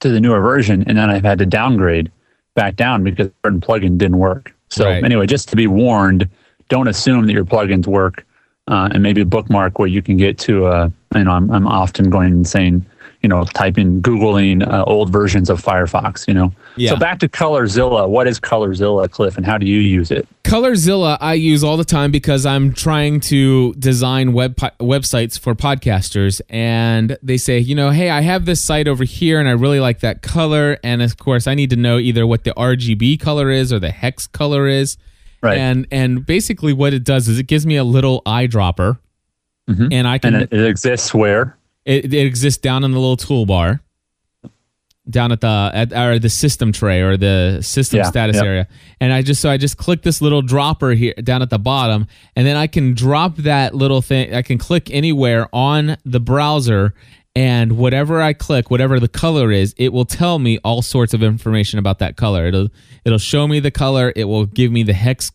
[0.00, 2.10] to the newer version and then I've had to downgrade
[2.54, 4.54] back down because a certain plugin didn't work.
[4.68, 5.02] So right.
[5.02, 6.28] anyway, just to be warned,
[6.68, 8.26] don't assume that your plugins work.
[8.68, 12.10] Uh, and maybe bookmark where you can get to, uh, you know, I'm, I'm often
[12.10, 12.86] going and saying,
[13.22, 16.52] you know, typing, Googling uh, old versions of Firefox, you know.
[16.76, 16.90] Yeah.
[16.90, 18.08] So back to Colorzilla.
[18.08, 20.26] What is Colorzilla, Cliff, and how do you use it?
[20.42, 26.40] Colorzilla I use all the time because I'm trying to design web websites for podcasters
[26.50, 29.80] and they say, you know, hey, I have this site over here and I really
[29.80, 33.50] like that color and of course I need to know either what the RGB color
[33.50, 34.98] is or the hex color is.
[35.40, 35.56] Right.
[35.58, 38.98] And and basically what it does is it gives me a little eyedropper
[39.70, 39.92] Mhm.
[39.92, 41.56] and I can And it, it exists where?
[41.84, 43.80] It, it exists down in the little toolbar.
[45.10, 48.44] Down at the at or the system tray or the system Yeah, status yep.
[48.44, 48.68] area.
[49.00, 52.06] And i just so i just click this little dropper here down at the bottom
[52.36, 56.94] and then i can drop that little thing i can click anywhere on the browser
[57.34, 61.20] and whatever i click whatever the color is it will tell me all sorts of
[61.20, 62.46] information about that color.
[62.46, 62.68] It'll
[63.04, 64.12] it'll show me the color.
[64.14, 65.32] It will give me the hex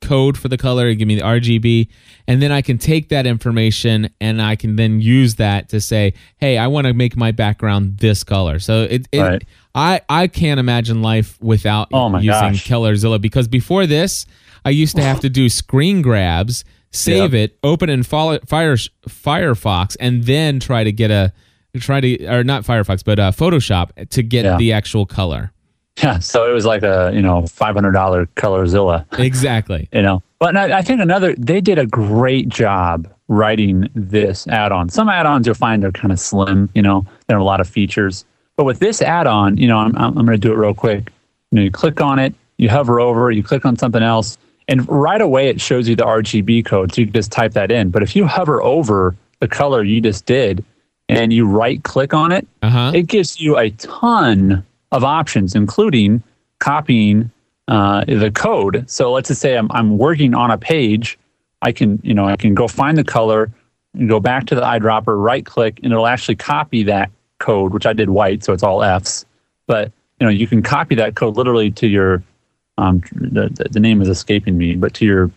[0.00, 1.88] code for the color, give me the RGB,
[2.26, 6.14] and then I can take that information and I can then use that to say,
[6.38, 8.58] hey, I want to make my background this color.
[8.58, 9.44] So it, it Right.
[9.74, 12.66] I I can't imagine life without Oh my using gosh.
[12.66, 14.26] Colorzilla because before this,
[14.64, 17.50] I used to have to do screen grabs, save Yep.
[17.52, 18.40] it, open in Fire
[19.08, 21.32] Firefox, and then try to get a
[21.78, 24.56] try to or not Firefox, but uh, Photoshop to get Yeah.
[24.56, 25.52] the actual color.
[26.02, 26.18] Yeah.
[26.18, 29.04] So it was like a, you know, $500 Colorzilla.
[29.18, 29.88] Exactly.
[29.92, 34.88] you know but I, I think another they did a great job writing this add-on
[34.88, 37.68] some add-ons you'll find are kind of slim you know there are a lot of
[37.68, 38.24] features
[38.56, 41.12] but with this add-on you know i'm, I'm going to do it real quick
[41.50, 44.88] you know you click on it you hover over you click on something else and
[44.88, 47.90] right away it shows you the rgb code so you can just type that in
[47.90, 50.64] but if you hover over the color you just did
[51.10, 52.92] and you right click on it Uh huh.
[52.94, 56.22] it gives you a ton of options, including
[56.58, 57.30] copying
[57.68, 58.84] uh, the code.
[58.88, 61.18] So let's just say I'm, I'm working on a page.
[61.62, 63.50] I can, you know, I can go find the color
[63.94, 67.86] and go back to the eyedropper, right click, and it'll actually copy that code, which
[67.86, 69.24] I did white, so it's all Fs.
[69.66, 72.22] But you know, you can copy that code literally to your,
[72.76, 75.30] um, the, the name is escaping me, but to your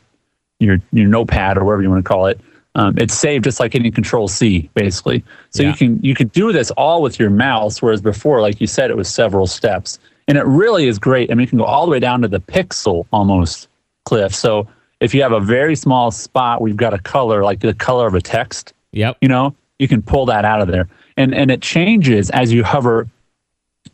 [0.59, 2.39] your your notepad or whatever you want to call it.
[2.75, 5.23] Um, it's saved just like any Control C, basically.
[5.51, 5.69] So Yeah.
[5.69, 8.89] you can you can do this all with your mouse, whereas before, like you said,
[8.89, 11.29] it was several steps, and it really is great.
[11.31, 13.67] I mean, you can go all the way down to the pixel almost,
[14.05, 14.33] Cliff.
[14.33, 14.67] So
[15.01, 18.15] if you have a very small spot, we've got a color like the color of
[18.15, 18.73] a text.
[18.91, 19.17] Yep.
[19.21, 22.63] You know, you can pull that out of there, and and it changes as you
[22.63, 23.07] hover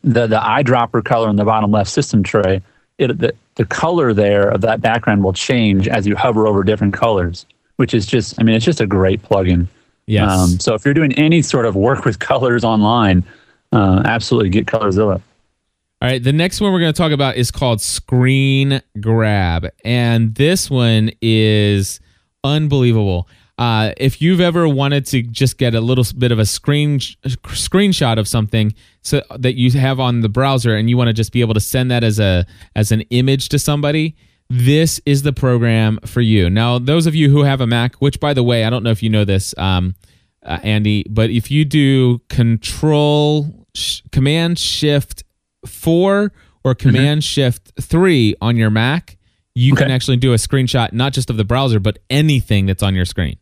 [0.02, 2.62] the the eyedropper color in the bottom left system tray.
[2.96, 6.94] It the, the color there of that background will change as you hover over different
[6.94, 7.44] colors,
[7.80, 9.66] which is just I mean it's just a great plugin.
[10.06, 10.30] Yes.
[10.30, 13.24] Um, so if you're doing any sort of work with colors online,
[13.72, 15.22] uh, absolutely get Colorzilla.
[16.02, 20.34] All right, the next one we're going to talk about is called Screen Grab, and
[20.34, 22.00] this one is
[22.44, 23.28] unbelievable.
[23.56, 28.18] Uh, if you've ever wanted to just get a little bit of a screen screenshot
[28.18, 31.40] of something so that you have on the browser, and you want to just be
[31.40, 32.44] able to send that as a
[32.76, 34.16] as an image to somebody,
[34.50, 36.50] this is the program for you.
[36.50, 38.90] Now, those of you who have a Mac, which by the way, I don't know
[38.90, 39.94] if you know this, um,
[40.44, 45.22] uh, Andy, but if you do Control sh- Command Shift
[45.66, 46.32] four
[46.64, 49.16] or Command Shift three on your Mac,
[49.54, 49.92] you can Okay.
[49.92, 53.04] actually actually do a screenshot not just of the browser but anything that's on your
[53.04, 53.36] screen.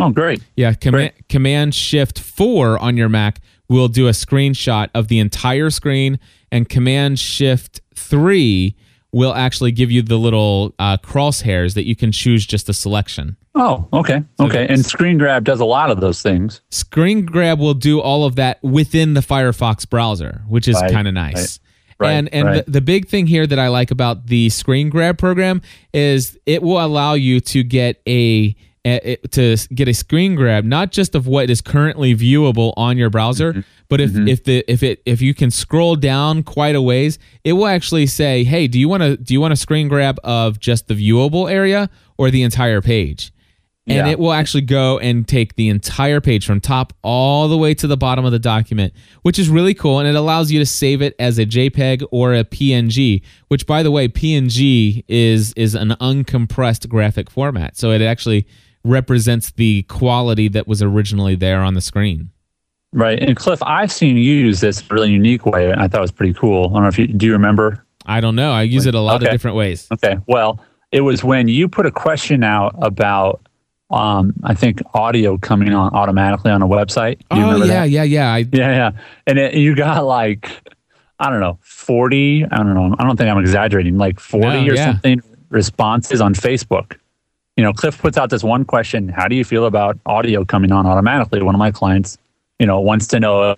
[0.00, 0.42] Oh, great!
[0.56, 1.28] Yeah, Command Great.
[1.28, 6.18] Command Shift four on your Mac will do a screenshot of the entire screen,
[6.50, 8.76] and Command Shift three
[9.12, 13.36] will actually give you the little uh, crosshairs that you can choose just a selection.
[13.54, 14.66] Oh, okay, okay.
[14.68, 16.60] And Screen Grab does a lot of those things.
[16.70, 21.08] Screen Grab will do all of that within the Firefox browser, which is Right, kind
[21.08, 21.58] of nice.
[21.98, 22.64] right, and and right.
[22.66, 25.62] The, the big thing here that I like about the Screen Grab program
[25.94, 30.92] is it will allow you to get a- it- to get a screen grab not
[30.92, 33.60] just of what is currently viewable on your browser, Mm-hmm.
[33.88, 37.54] but if if the if it if you can scroll down quite a ways, it
[37.54, 40.58] will actually say, "Hey, do you want to do you want a screen grab of
[40.60, 43.32] just the viewable area or the entire page?"
[43.90, 44.08] and Yeah.
[44.12, 47.86] it will actually go and take the entire page from top all the way to
[47.86, 49.98] the bottom of the document, which is really cool.
[49.98, 53.82] And it allows you to save it as a JPEG or a PNG, which, by
[53.82, 58.46] the way, PNG is is an uncompressed graphic format, so it actually
[58.88, 62.30] represents the quality that was originally there on the screen.
[62.92, 63.22] Right.
[63.22, 65.70] And Cliff, I've seen you use this in a really unique way.
[65.70, 66.70] and I thought it was pretty cool.
[66.70, 67.84] I don't know if you do you remember?
[68.06, 68.52] I don't know.
[68.52, 69.86] I use it a lot of different ways.
[69.92, 70.16] Okay.
[70.26, 73.42] Well, it was when you put a question out about
[73.90, 77.20] um, I think audio coming on automatically on a website.
[77.30, 77.90] Oh yeah, that?
[77.90, 78.32] yeah, yeah.
[78.32, 78.90] I, Yeah, yeah.
[79.26, 80.50] And it, you got like
[81.20, 82.94] I don't know, 40, I don't know.
[82.98, 84.92] I don't think I'm exaggerating, like 40 No, or yeah.
[84.92, 85.20] something
[85.50, 86.97] responses on Facebook.
[87.58, 90.70] You know, Cliff puts out this one question, how do you feel about audio coming
[90.70, 91.42] on automatically?
[91.42, 92.16] One of my clients,
[92.60, 93.56] you know, wants to know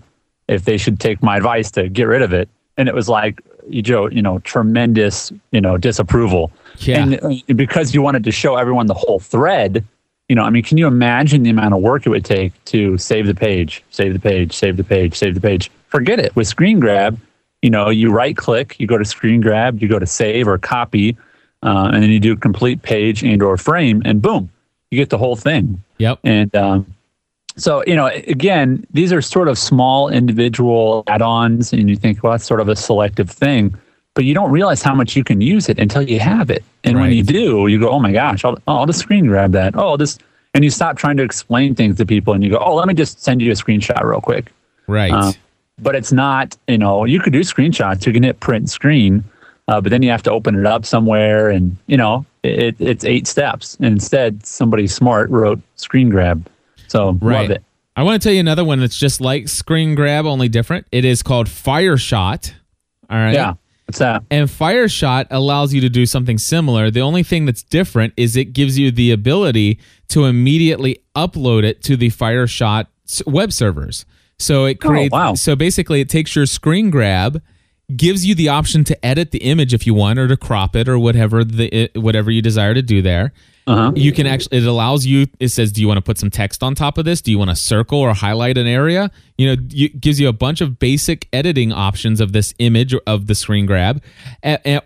[0.49, 2.49] if they should take my advice to get rid of it.
[2.79, 6.51] And it was like, you Joe, you know, tremendous, you know, disapproval.
[6.79, 7.03] Yeah.
[7.03, 9.85] And uh, because you wanted to show everyone the whole thread,
[10.31, 12.97] you know, I mean, can you imagine the amount of work it would take to
[12.97, 15.71] save the page, save the page, save the page, save the page?
[15.89, 16.35] Forget it.
[16.35, 17.21] With screen grab,
[17.61, 20.57] you know, you right click, you go to screen grab, you go to save or
[20.57, 21.19] copy,
[21.63, 24.51] uh, and then you do complete page and or frame, and boom,
[24.91, 25.83] you get the whole thing.
[25.99, 26.19] Yep.
[26.25, 26.95] And um,
[27.57, 32.33] so, you know, again, these are sort of small individual add-ons, and you think, well,
[32.33, 33.75] that's sort of a selective thing,
[34.15, 36.65] but you don't realize how much you can use it until you have it.
[36.85, 39.53] And when you do, you go, oh my gosh, I'll, oh, I'll just screen grab
[39.53, 39.77] that.
[39.77, 40.23] Oh, I'll just,
[40.55, 42.95] and you stop trying to explain things to people, and you go, oh, let me
[42.95, 44.51] just send you a screenshot real quick.
[44.87, 45.13] Right.
[45.13, 45.33] Uh,
[45.79, 48.07] but it's not, you know, you could do screenshots.
[48.07, 49.23] You can hit print screen,
[49.71, 53.05] uh, but then you have to open it up somewhere, and you know, it, it's
[53.05, 53.77] eight steps.
[53.77, 56.49] And instead, somebody smart wrote screen grab.
[56.89, 57.43] So Right.
[57.43, 57.63] love it.
[57.97, 60.87] I want to tell you another one that's just like screen grab, only different.
[60.91, 62.55] It is called Fire Shot.
[63.11, 63.35] All right.
[63.35, 63.55] Yeah.
[63.87, 64.23] What's that?
[64.31, 66.91] And Fire Shot allows you to do something similar.
[66.91, 71.83] The only thing that's different is it gives you the ability to immediately upload it
[71.85, 72.87] to the Fire Shot
[73.27, 74.07] web servers.
[74.39, 75.13] So it creates.
[75.13, 75.35] Oh, wow.
[75.35, 77.43] So basically, it takes your screen grab,
[77.97, 80.89] gives you the option to edit the image if you want, or to crop it,
[80.89, 83.33] or whatever the whatever you desire to do there.
[83.71, 83.93] Uh-huh.
[83.95, 84.59] You can actually.
[84.59, 85.29] It allows you.
[85.39, 87.21] It says, "Do you want to put some text on top of this?
[87.21, 90.33] Do you want to circle or highlight an area?" You know, you, gives you a
[90.33, 94.03] bunch of basic editing options of this image of the screen grab,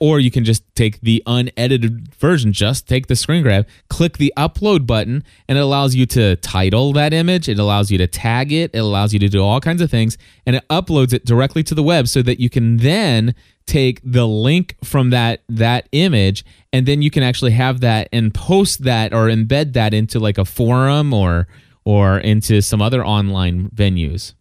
[0.00, 2.52] or you can just take the unedited version.
[2.52, 6.92] Just take the screen grab, click the upload button, and it allows you to title
[6.92, 7.48] that image.
[7.48, 8.70] It allows you to tag it.
[8.74, 11.74] It allows you to do all kinds of things, and it uploads it directly to
[11.74, 13.34] the web so that you can then
[13.66, 18.34] take the link from that that image and then you can actually have that and
[18.34, 21.46] post that or embed that into like a forum or
[21.84, 24.34] or into some other online venues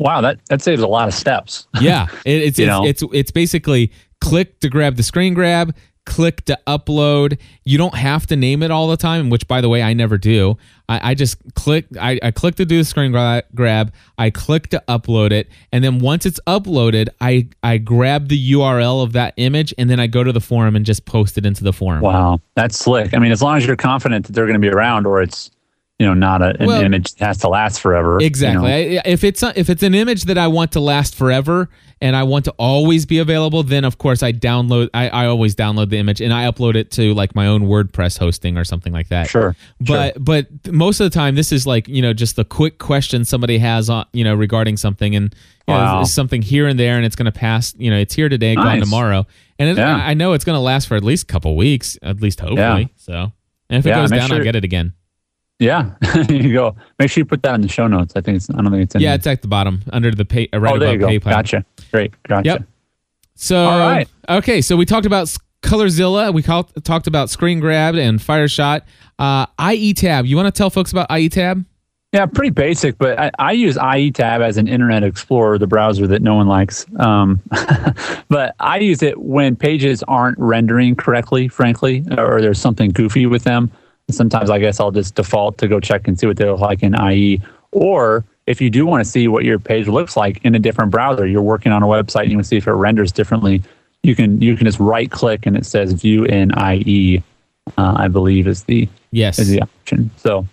[0.00, 1.66] Wow, that, that saves a lot of steps.
[1.80, 5.74] yeah it, it's You it's, it's it's basically click to grab the screen grab
[6.08, 7.38] click to upload.
[7.64, 10.16] You don't have to name it all the time which by the way i never
[10.16, 10.56] do.
[10.88, 13.92] I, I just click I, I click to do the screen gra- grab.
[14.16, 15.48] I click to upload it.
[15.70, 20.00] And then once it's uploaded i i grab the url of that image and then
[20.00, 22.00] i go to the forum and just post it into the forum.
[22.00, 23.12] Wow, that's slick.
[23.12, 25.50] I mean, as long as you're confident that they're going to be around, or it's
[25.98, 28.12] you know not a, an Well- image that has to last forever.
[28.14, 28.26] you know.
[28.26, 28.96] Exactly.
[29.04, 31.68] If it's a, if it's an image that I want to last forever
[32.00, 34.90] and I want to always be available, then of course I download.
[34.94, 38.16] I, I always download the image and I upload it to like my own WordPress
[38.18, 39.28] hosting or something like that.
[39.28, 39.56] Sure.
[39.80, 43.24] But but most of the time, this is like you know just a quick question
[43.24, 45.34] somebody has on you know regarding something and
[45.66, 46.00] know, Wow.
[46.02, 47.74] it's something here and there and it's going to pass.
[47.76, 49.26] You know, it's here today, gone tomorrow,
[49.58, 49.96] and it, Yeah.
[49.96, 52.58] I know it's going to last for at least a couple weeks, at least hopefully.
[52.60, 52.86] Yeah.
[52.96, 53.32] So.
[53.70, 54.94] And if it Yeah, goes down, I'll get it again.
[55.58, 55.90] Yeah,
[56.28, 56.76] you go.
[56.98, 58.14] Make sure you put that in the show notes.
[58.14, 58.48] I think it's.
[58.50, 59.00] I don't think it's in.
[59.00, 59.16] Yeah, there.
[59.16, 61.26] it's at the bottom under the pay, uh, right oh, there above you go.
[61.26, 61.30] PayPal.
[61.30, 61.64] Gotcha.
[61.90, 62.22] Great.
[62.22, 62.46] Gotcha.
[62.46, 62.62] Yep.
[63.34, 64.08] So, All right.
[64.28, 66.34] okay, so we talked about Colorzilla.
[66.34, 68.84] We call, talked about Screen Grab and Fire Shot.
[69.18, 70.26] Uh, IE Tab.
[70.26, 71.64] You want to tell folks about IE Tab?
[72.12, 76.06] Yeah, pretty basic, but I, I use IE Tab as an Internet Explorer, the browser
[76.06, 76.86] that no one likes.
[76.98, 77.40] Um,
[78.28, 83.44] but I use it when pages aren't rendering correctly, frankly, or there's something goofy with
[83.44, 83.70] them.
[84.10, 86.82] Sometimes I guess I'll just default to go check and see what they look like
[86.82, 87.42] in IE.
[87.72, 90.90] Or if you do want to see what your page looks like in a different
[90.90, 93.62] browser, you're working on a website and you want to see if it renders differently,
[94.02, 97.22] you can you can just right click and it says View in IE.
[97.76, 99.38] Uh, I believe is the Yes.
[99.38, 100.10] is the option.
[100.16, 100.46] So,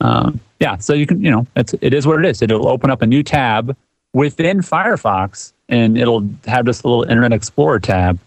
[0.00, 2.40] um, yeah, so you can, you know, it's, it is what it is.
[2.40, 3.76] It'll open up a new tab
[4.14, 8.18] within Firefox and it'll have this little Internet Explorer tab.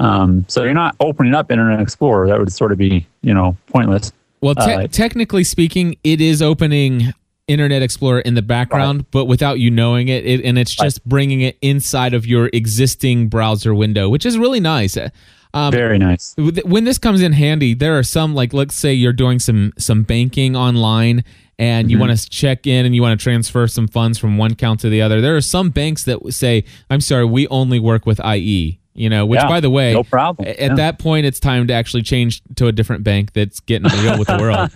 [0.00, 2.26] Um, so you're not opening up Internet Explorer.
[2.26, 4.12] That would sort of be, you know, pointless.
[4.42, 7.12] Well, te- Uh, technically speaking, it is opening
[7.48, 11.40] Internet Explorer in the background, but without you knowing it, it and it's just bringing
[11.40, 14.96] it inside of your existing browser window, which is really nice.
[14.96, 15.08] Uh,
[15.54, 16.34] Um, Very nice.
[16.38, 20.02] when this comes in handy there are some like let's say you're doing some some
[20.02, 21.24] banking online
[21.58, 24.52] and you want to check in and you want to transfer some funds from one
[24.52, 28.06] account to the other there are some banks that say i'm sorry we only work
[28.06, 30.48] with ie you know which Yeah, by the way no problem.
[30.48, 30.74] at Yeah.
[30.74, 34.28] that point it's time to actually change to a different bank that's getting real with
[34.28, 34.70] the world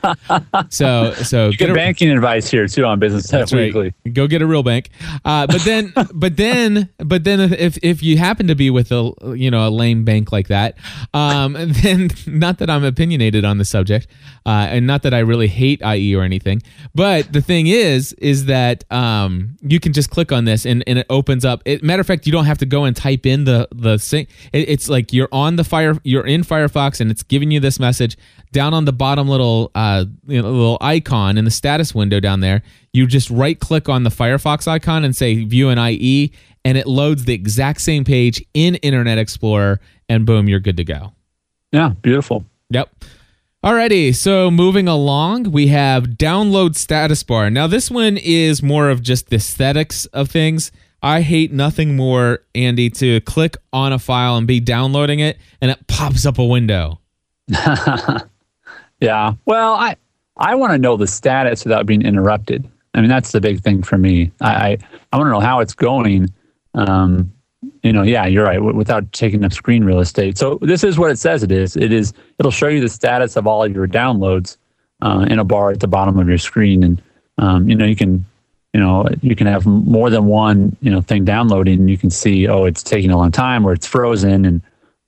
[0.73, 3.75] so so You get a- banking advice here too on Business that's right.
[3.75, 3.95] Weekly.
[4.13, 4.89] Go get a real bank.
[5.25, 9.13] Uh, but then, but then, but then, if if you happen to be with a
[9.37, 10.77] you know a lame bank like that,
[11.15, 11.53] um,
[11.83, 14.07] then not that I'm opinionated on the subject,
[14.47, 16.63] uh, and not that I really hate IE or anything,
[16.95, 20.99] but the thing is, is that um, you can just click on this and, and
[21.01, 21.63] it opens up.
[21.65, 24.29] It, matter of fact, you don't have to go and type in the the It,
[24.53, 28.17] it's like you're on the fire, you're in Firefox, and it's giving you this message
[28.53, 32.41] down on the bottom little uh, you know, little icon in the status window down
[32.41, 36.33] there You just right click on the Firefox icon and say View an IE,
[36.65, 40.85] and it loads the exact same page in Internet Explorer, and boom, you're good to
[40.85, 41.13] go.
[41.73, 42.45] Yeah, beautiful.
[42.71, 43.05] Yep.
[43.65, 47.51] Alrighty, so moving along, we have download status bar.
[47.51, 50.71] Now, this one is more of just the aesthetics of things.
[51.07, 55.71] I hate nothing more, Andy, to click on a file and be downloading it, and
[55.71, 57.01] it pops up a window.
[59.01, 59.35] yeah.
[59.45, 59.95] Well, I
[60.37, 62.69] I want to know the status without being interrupted.
[62.95, 64.33] I mean, that's the big thing for me.
[64.41, 64.79] I I,
[65.13, 66.29] I want to know how it's going.
[66.75, 67.33] Um,
[67.85, 68.57] you know, yeah, you're right.
[68.57, 70.37] W- without taking up screen real estate.
[70.37, 71.45] So this is what it says.
[71.45, 71.77] It is.
[71.77, 72.15] It is.
[72.41, 74.57] It'll show you the status of all your downloads
[75.03, 77.03] uh, in a bar at the bottom of your screen, and
[77.39, 78.27] um, you know you can,
[78.77, 81.79] you know, you can have more than one you know thing downloading.
[81.79, 84.61] And you can see, oh, it's taking a long time, or it's frozen, and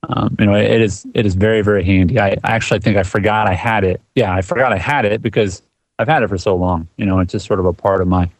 [0.08, 2.18] um, you know, it is it is very very handy.
[2.18, 4.00] I, I actually think I forgot I had it.
[4.14, 5.60] Yeah, I forgot I had it because
[5.98, 6.88] I've had it for so long.
[6.96, 8.30] You know, it's just sort of a part of my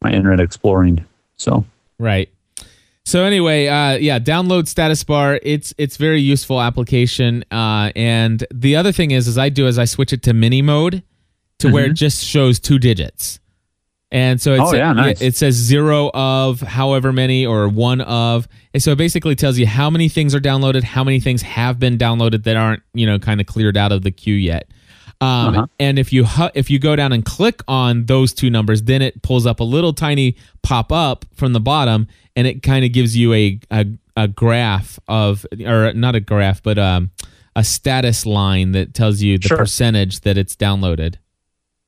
[0.00, 1.04] my internet exploring.
[1.36, 1.64] So
[2.00, 2.28] right.
[3.04, 5.38] So anyway, uh, yeah, download status bar.
[5.44, 7.44] It's it's very useful application.
[7.52, 10.60] Uh, and the other thing is, is I do is I switch it to mini
[10.60, 11.04] mode,
[11.60, 11.74] to mm-hmm.
[11.74, 11.94] where it mm-hmm.
[11.94, 13.38] just shows two digits.
[14.12, 15.22] And so it's, oh, yeah, nice.
[15.22, 18.46] it says zero of however many or one of.
[18.74, 21.78] And so it basically tells you how many things are downloaded, how many things have
[21.78, 24.68] been downloaded that aren't, you know, kind of cleared out of the queue yet.
[25.22, 25.66] Um, uh-huh.
[25.78, 29.00] And if you hu- if you go down and click on those two numbers, then
[29.00, 32.92] it pulls up a little tiny pop up from the bottom, and it kind of
[32.92, 33.86] gives you a, a,
[34.16, 37.12] a graph of or not a graph, but um,
[37.54, 39.58] a status line that tells you the sure.
[39.58, 41.14] percentage that it's downloaded.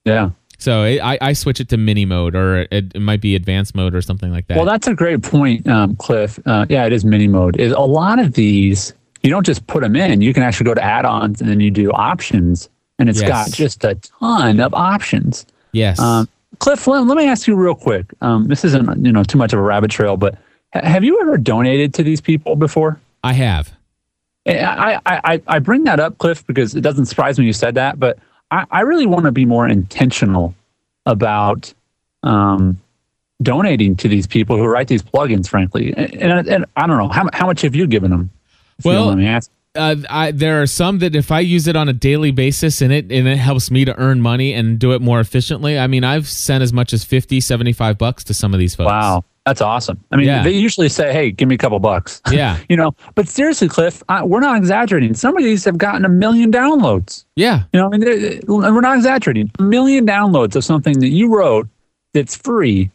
[0.04, 0.30] Yeah.
[0.64, 3.74] So it, I, I switch it to mini mode, or it, it, might be advanced
[3.74, 4.56] mode, or something like that.
[4.56, 6.38] Well, that's a great point, um, Cliff.
[6.46, 7.60] Uh, yeah, it is mini mode.
[7.60, 10.22] Is a lot of these you don't just put them in.
[10.22, 13.28] You can actually go to add-ons and then you do options, and it's yes.
[13.28, 15.44] got just a ton of options.
[15.72, 15.98] Yes.
[15.98, 18.06] Um, Cliff, let, let, me ask you real quick.
[18.22, 20.38] Um, this isn't you know too much of a rabbit trail, but
[20.72, 22.98] ha- have you ever donated to these people before?
[23.22, 23.70] I have.
[24.46, 27.74] I, I, I, I bring that up, Cliff, because it doesn't surprise me you said
[27.74, 28.18] that, but
[28.54, 30.54] I, I really want to be more intentional
[31.06, 31.74] about
[32.22, 32.80] um,
[33.42, 35.92] donating to these people who write these plugins, frankly.
[35.96, 38.30] And, and, and I don't know, how, how much have you given them?
[38.84, 39.50] Well, let me ask.
[39.76, 42.92] Uh, I, there are some that if I use it on a daily basis and
[42.92, 46.04] it and it helps me to earn money and do it more efficiently, I mean,
[46.04, 48.86] I've sent as much as 50, 75 bucks to some of these folks.
[48.86, 49.24] Wow.
[49.46, 50.02] That's awesome.
[50.10, 50.42] I mean, yeah.
[50.42, 52.94] they usually say, "Hey, give me a couple bucks." Yeah, you know.
[53.14, 55.12] But seriously, Cliff, I, we're not exaggerating.
[55.12, 57.26] Some of these have gotten a million downloads.
[57.36, 59.50] Yeah, you know, I mean, we're not exaggerating.
[59.58, 61.68] A million downloads of something that you wrote
[62.14, 62.90] that's free,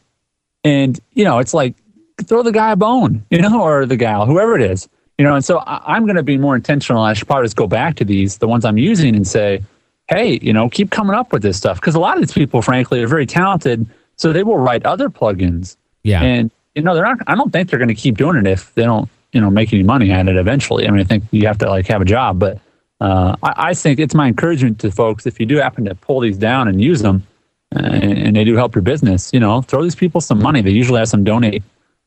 [0.64, 1.76] and you know, it's like
[2.24, 4.88] throw the guy a bone, you know, or the gal, whoever it is,
[5.20, 5.34] you know.
[5.36, 7.02] And so I, am going to be more intentional.
[7.02, 9.62] I should probably just go back to these, the ones I'm using, and say,
[10.08, 12.62] "Hey, you know, keep coming up with this stuff," because a lot of these people,
[12.62, 13.86] frankly, are very talented.
[14.16, 16.22] So they will write other plugins yeah.
[16.22, 17.18] And you know, they're not.
[17.26, 19.72] I don't think they're going to keep doing it if they don't, you know, make
[19.72, 20.86] any money at it eventually.
[20.86, 22.58] I mean, I think you have to like have a job, but
[23.00, 26.20] uh, I, I, think it's my encouragement to folks if you do happen to pull
[26.20, 27.26] these down and use them,
[27.74, 29.32] uh, and, and, they do help your business.
[29.32, 30.60] You know, throw these people some money.
[30.62, 31.62] They usually have some donate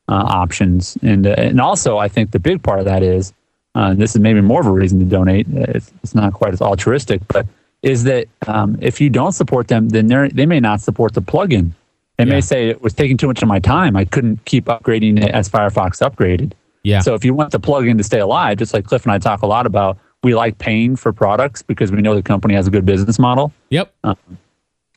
[0.08, 3.32] uh, options, and uh, and also I think the big part of that is
[3.74, 5.46] uh, this is maybe more of a reason to donate.
[5.50, 7.46] It's, it's not quite as altruistic, but
[7.82, 11.22] is that um, if you don't support them, then they they may not support the
[11.22, 11.72] plugin
[12.16, 12.34] they yeah.
[12.34, 13.96] may say it was taking too much of my time.
[13.96, 16.52] I couldn't keep upgrading it as Firefox upgraded.
[16.82, 17.00] Yeah.
[17.00, 19.42] So if you want the plugin to stay alive, just like Cliff and I talk
[19.42, 22.70] a lot about, we like paying for products because we know the company has a
[22.70, 23.52] good business model.
[23.70, 23.92] Yep.
[24.04, 24.16] Um,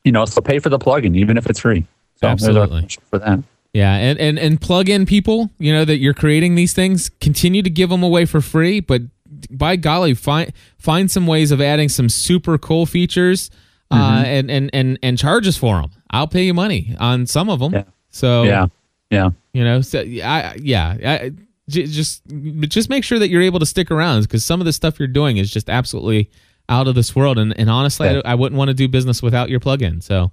[0.04, 1.86] you know, so pay for the plugin even if it's free.
[2.16, 2.88] So Absolutely.
[3.10, 3.44] For that.
[3.78, 7.62] Yeah, and, and and plug in people, you know, that you're creating these things, continue
[7.62, 9.04] to give them away for free, but
[9.52, 13.52] by golly, find find some ways of adding some super cool features
[13.92, 14.04] uh, mm-hmm.
[14.04, 15.92] uh, and, and and and charges for them.
[16.10, 17.72] I'll pay you money on some of them.
[17.74, 17.84] Yeah.
[18.10, 18.68] So yeah,
[19.12, 21.34] yeah, you know, so I yeah, I,
[21.70, 22.24] just
[22.62, 25.08] just make sure that you're able to stick around because some of the stuff you're
[25.08, 26.32] doing is just absolutely
[26.68, 27.38] out of this world.
[27.38, 28.22] And and honestly, yeah.
[28.26, 30.02] I, I, wouldn't want to do business without your plugin.
[30.02, 30.32] So.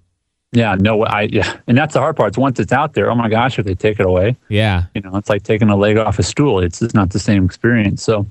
[0.55, 2.29] Yeah, no, I yeah, and that's the hard part.
[2.29, 5.01] It's once it's out there, oh my gosh, if they take it away, yeah, you
[5.01, 6.61] know, it's like taking a leg off a stool.
[6.61, 8.03] It's just not the same experience.
[8.03, 8.27] So,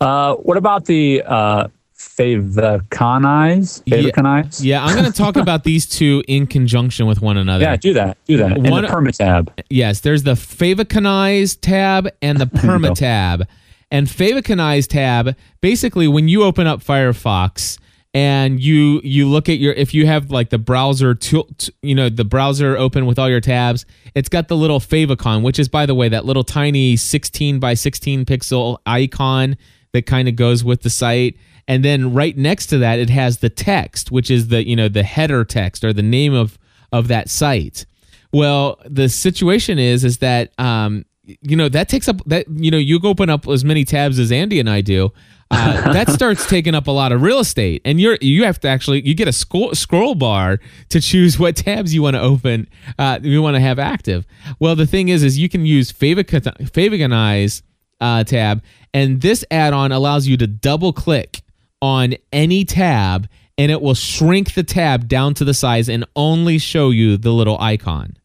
[0.00, 1.68] uh, what about the uh,
[1.98, 3.82] faviconize.
[3.84, 4.62] Faviconize.
[4.62, 7.64] Yeah, yeah I'm going to talk about these two in conjunction with one another.
[7.64, 8.16] Yeah, do that.
[8.26, 8.58] Do that.
[8.58, 9.52] One, the perma tab.
[9.68, 13.46] Yes, there's the faviconize tab and the perma tab.
[13.90, 17.78] And faviconize tab, basically, when you open up Firefox
[18.18, 21.44] and you you look at your if you have like the browser to,
[21.82, 25.58] you know the browser open with all your tabs it's got the little favicon which
[25.58, 29.56] is by the way that little tiny 16 by 16 pixel icon
[29.92, 33.38] that kind of goes with the site and then right next to that it has
[33.38, 36.58] the text which is the you know the header text or the name of
[36.92, 37.86] of that site.
[38.32, 41.04] Well, the situation is is that um,
[41.42, 44.32] you know that takes up that you know you open up as many tabs as
[44.32, 45.12] Andy and I do.
[45.50, 48.68] Uh, that starts taking up a lot of real estate, and you're you have to
[48.68, 50.58] actually you get a scroll, scroll bar
[50.90, 52.68] to choose what tabs you want to open,
[52.98, 54.26] uh, you want to have active.
[54.58, 57.62] Well, the thing is, is you can use faviconize
[58.00, 58.62] uh, tab,
[58.92, 61.42] and this add-on allows you to double click
[61.80, 66.58] on any tab, and it will shrink the tab down to the size and only
[66.58, 68.17] show you the little icon.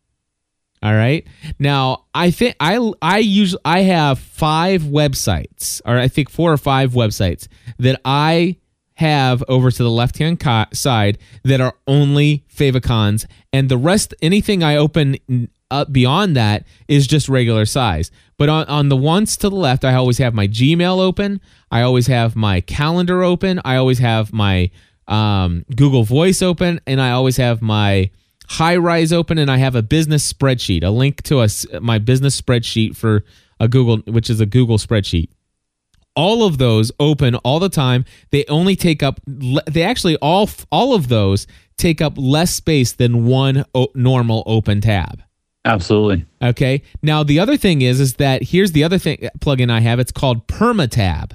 [0.84, 1.26] All right.
[1.60, 6.58] Now, I think I I use I have five websites, or I think four or
[6.58, 7.48] five websites
[7.80, 8.58] that I
[8.96, 14.14] have over to the left hand co- side that are only favicons, and the rest,
[14.22, 15.18] anything I open
[15.72, 18.12] up beyond that, is just regular size.
[18.38, 21.40] But on, on the ones to the left, I always have my Gmail open.
[21.72, 23.62] I always have my calendar open.
[23.64, 24.70] I always have my
[25.08, 28.12] um, Google Voice open, and I always have my
[28.50, 31.48] Highrise open and I have a business spreadsheet, a link to a,
[31.82, 33.24] my business spreadsheet for
[33.60, 35.30] a Google, which is a Google spreadsheet.
[36.16, 38.06] All of those open all the time.
[38.32, 43.26] They only take up, they actually all, all of those take up less space than
[43.26, 45.24] one o- normal open tab.
[45.66, 46.26] Absolutely.
[46.42, 46.82] Okay.
[47.02, 50.00] Now the other thing is, is that here's the other thing plugin I have.
[50.00, 51.32] It's called PermaTab,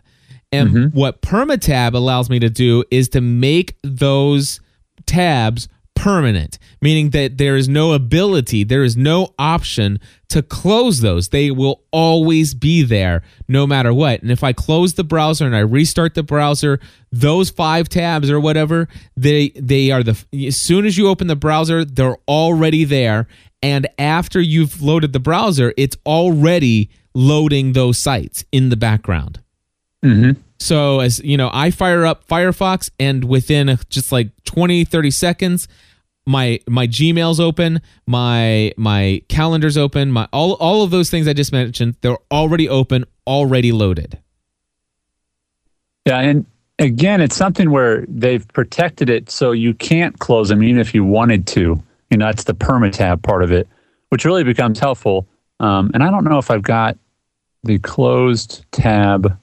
[0.53, 0.99] and mm-hmm.
[0.99, 4.61] what PermaTab allows me to do is to make those
[5.07, 11.31] tabs permanent, meaning that there is no ability, there is no option to close those.
[11.31, 14.23] They will always be there no matter what.
[14.23, 16.79] And if I close the browser and I restart the browser,
[17.11, 21.37] those five tabs or whatever, they they are the as soon as you open the
[21.37, 23.27] browser, they're already there
[23.63, 29.41] and after you've loaded the browser, it's already loading those sites in the background.
[30.05, 30.41] Mm-hmm.
[30.61, 35.69] So as you know, I fire up Firefox and within just like 20 30 seconds,
[36.29, 41.33] my my Gmail's open, my my calendar's open, my all all of those things I
[41.33, 44.19] just mentioned, they're already open, already loaded.
[46.05, 46.45] Yeah, and
[46.79, 51.03] again, it's something where they've protected it so you can't close them even if you
[51.03, 51.83] wanted to.
[52.11, 53.67] You know, that's the permatab part of it,
[54.11, 55.27] which really becomes helpful.
[55.61, 56.99] Um, and I don't know if I've got
[57.65, 59.39] the closed tab.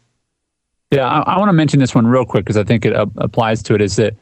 [0.91, 3.07] Yeah, I, I want to mention this one real quick because I think it uh,
[3.17, 3.81] applies to it.
[3.81, 4.15] Is that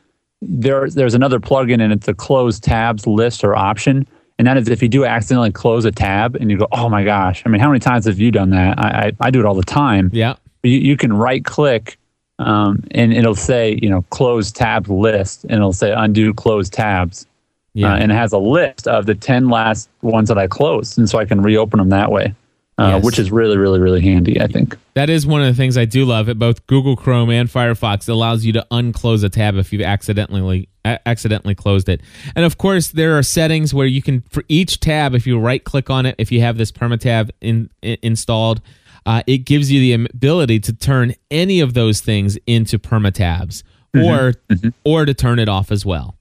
[0.48, 4.08] there, there's another plugin and it's the close tabs list or option.
[4.38, 7.04] And that is if you do accidentally close a tab and you go, oh my
[7.04, 7.44] gosh.
[7.46, 8.80] I mean, how many times have you done that?
[8.80, 10.10] I, I, I do it all the time.
[10.14, 10.36] Yeah.
[10.64, 11.98] You, you can right click
[12.40, 17.28] um, and it'll say, you know, close tab list and it'll say undo close tabs.
[17.74, 17.94] Yeah.
[17.94, 20.98] Uh, and it has a list of the 10 last ones that I closed.
[20.98, 22.36] And so I can reopen them that way
[22.78, 23.04] uh, yes.
[23.04, 24.78] which is really, really, really handy, I think.
[24.96, 28.08] That is one of the things I do love at both Google Chrome and Firefox.
[28.08, 32.02] It allows you to unclose a tab if you've accidentally accidentally closed it.
[32.36, 35.64] And of course, there are settings where you can for each tab, if you right
[35.64, 38.62] click on it, if you have this permatab in, in installed,
[39.06, 43.64] uh, it gives you the ability to turn any of those things into permatabs,
[43.96, 44.06] mm-hmm.
[44.06, 44.70] or mm-hmm.
[44.84, 46.18] or to turn it off as well.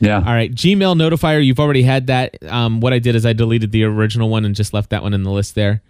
[0.00, 0.16] Yeah.
[0.16, 0.52] All right.
[0.52, 2.42] Gmail notifier, you've already had that.
[2.44, 5.14] Um, what I did is I deleted the original one and just left that one
[5.14, 5.82] in the list there.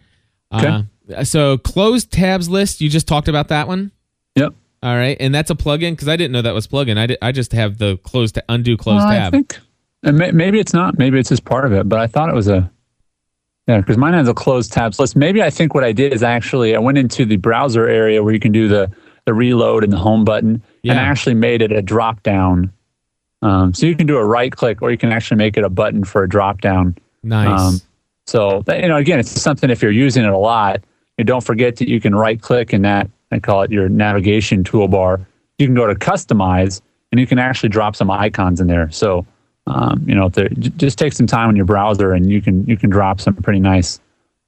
[0.52, 0.84] Okay.
[1.16, 3.92] Uh, so closed tabs list, you just talked about that one?
[4.34, 4.54] Yep.
[4.82, 5.16] All right.
[5.20, 6.98] And that's a plugin because I didn't know that was plugin.
[6.98, 9.28] I, did, I just have the closed ta- undo closed well, tab.
[9.28, 9.58] I think,
[10.02, 10.98] and may, maybe it's not.
[10.98, 12.70] Maybe it's just part of it, but I thought it was a,
[13.68, 15.14] yeah, because mine has a closed tabs list.
[15.14, 18.34] Maybe I think what I did is actually I went into the browser area where
[18.34, 18.90] you can do the,
[19.26, 20.92] the reload and the home button yeah.
[20.92, 22.72] and I actually made it a drop down
[23.43, 25.68] um, so you can do a right click, or you can actually make it a
[25.68, 26.97] button for a drop down.
[27.22, 27.61] Nice.
[27.61, 27.80] Um,
[28.26, 30.82] so you know, again, it's something if you're using it a lot,
[31.18, 33.11] you don't forget that you can right click in that.
[33.32, 35.24] I call it your navigation toolbar.
[35.59, 36.80] You can go to customize,
[37.12, 38.91] and you can actually drop some icons in there.
[38.91, 39.26] So
[39.66, 42.64] um, you know, if there, just take some time on your browser, and you can
[42.66, 44.01] you can drop some pretty nice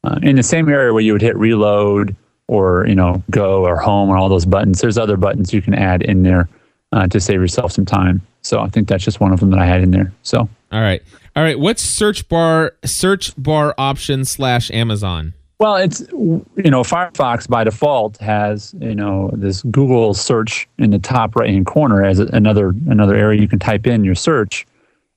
[0.05, 2.17] uh, in the same area where you would hit reload
[2.49, 4.81] or you know go or home or all those buttons.
[4.81, 6.49] There's other buttons you can add in there
[6.93, 8.23] uh, to save yourself some time.
[8.43, 10.13] So I think that's just one of them that I had in there.
[10.23, 11.03] So all right,
[11.37, 11.59] all right.
[11.59, 15.35] What's search bar search bar option slash Amazon?
[15.59, 20.99] Well, it's you know Firefox by default has you know this Google search in the
[20.99, 24.67] top right hand corner as another another area you can type in your search,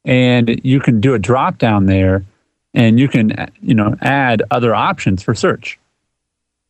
[0.04, 2.24] and you can do a drop down there,
[2.76, 5.80] and you can you know add other options for search.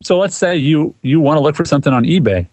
[0.04, 2.48] So let's say you you want to look for something on eBay.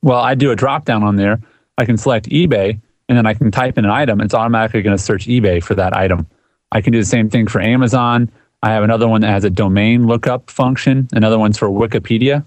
[0.00, 1.38] Well, I do a drop down on there.
[1.80, 2.78] I can select eBay,
[3.08, 4.20] and then I can type in an item.
[4.20, 6.26] It's automatically going to search eBay for that item.
[6.70, 8.30] I can do the same thing for Amazon.
[8.62, 11.08] I have another one that has a domain lookup function.
[11.12, 12.44] Another one's for Wikipedia.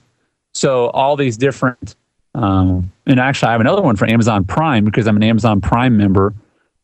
[0.54, 1.96] So all these different,
[2.36, 5.98] um, and actually I have another one for Amazon Prime because I'm an Amazon Prime
[5.98, 6.36] member.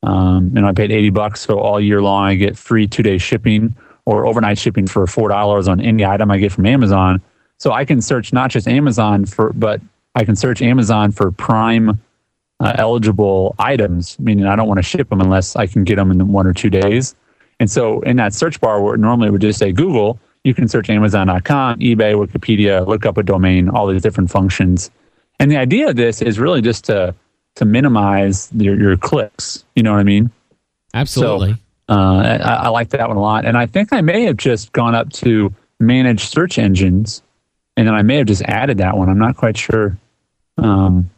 [0.02, 1.42] Um, and I paid 80 bucks.
[1.42, 3.76] So all year long, I get free two day shipping
[4.06, 7.22] or overnight shipping for $4 on any item I get from Amazon.
[7.60, 9.82] So I can search not just Amazon for, but
[10.16, 12.02] I can search Amazon for prime
[12.60, 16.12] uh, eligible items, meaning I don't want to ship them unless I can get them
[16.12, 17.16] in one or two days.
[17.60, 20.68] And so in that search bar where normally it would just say Google, you can
[20.68, 24.90] search Amazon.com, eBay, Wikipedia, look up a domain, all these different functions.
[25.40, 27.16] And the idea of this is really just to
[27.56, 29.66] to minimize your, your clicks.
[29.76, 30.32] You know what I mean?
[30.94, 31.54] Absolutely.
[31.54, 33.46] So, uh, I, I like that one a lot.
[33.46, 37.22] And I think I may have just gone up to manage search engines,
[37.76, 39.10] and then I may have just added that one.
[39.10, 39.98] I'm not quite sure
[40.58, 41.10] um,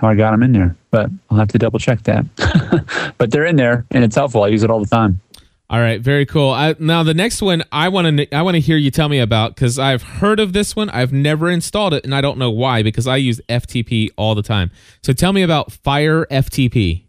[0.00, 3.14] how I got them in there, but I'll have to double check that.
[3.18, 4.44] but they're in there, and it's helpful.
[4.44, 5.20] I use it all the time.
[5.68, 6.50] All right, very cool.
[6.50, 9.20] I, now the next one I want to I want to hear you tell me
[9.20, 10.88] about because I've heard of this one.
[10.90, 14.42] I've never installed it, and I don't know why because I use FTP all the
[14.42, 14.70] time.
[15.02, 17.04] So tell me about Fire FTP.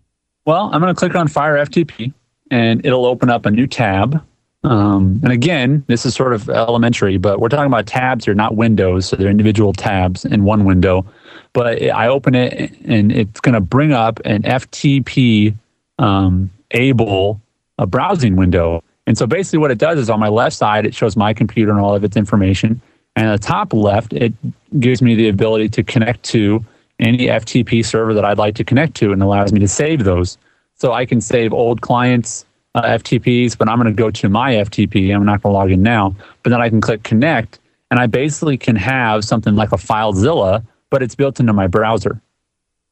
[0.45, 2.13] Well, I'm going to click on Fire FTP,
[2.51, 4.21] and it'll open up a new tab.
[4.63, 8.55] Um, and again, this is sort of elementary, but we're talking about tabs here, not
[8.55, 9.07] windows.
[9.07, 11.05] So they're individual tabs in one window.
[11.53, 15.55] But I open it, and it's going to bring up an FTP
[15.99, 17.41] um, able
[17.81, 18.83] a browsing window.
[19.07, 21.71] And so basically, what it does is on my left side, it shows my computer
[21.71, 22.79] and all of its information.
[23.15, 24.33] And at the top left, it
[24.79, 26.63] gives me the ability to connect to
[26.99, 30.37] any FTP server that I'd like to connect to and allows me to save those.
[30.75, 32.45] So I can save old clients'
[32.75, 35.13] uh, FTPs, but I'm going to go to my FTP.
[35.13, 38.05] I'm not going to log in now, but then I can click connect and I
[38.05, 42.21] basically can have something like a FileZilla, but it's built into my browser.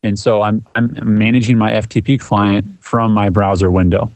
[0.02, 4.12] And so I'm, I'm managing my FTP client from my browser window.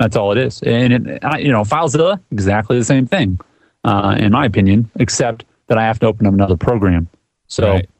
[0.00, 0.62] That's all it is.
[0.62, 3.38] And it, you know, FileZilla, exactly the same thing,
[3.84, 7.06] uh, in my opinion, except that I have to open up another program.
[7.46, 7.90] So right.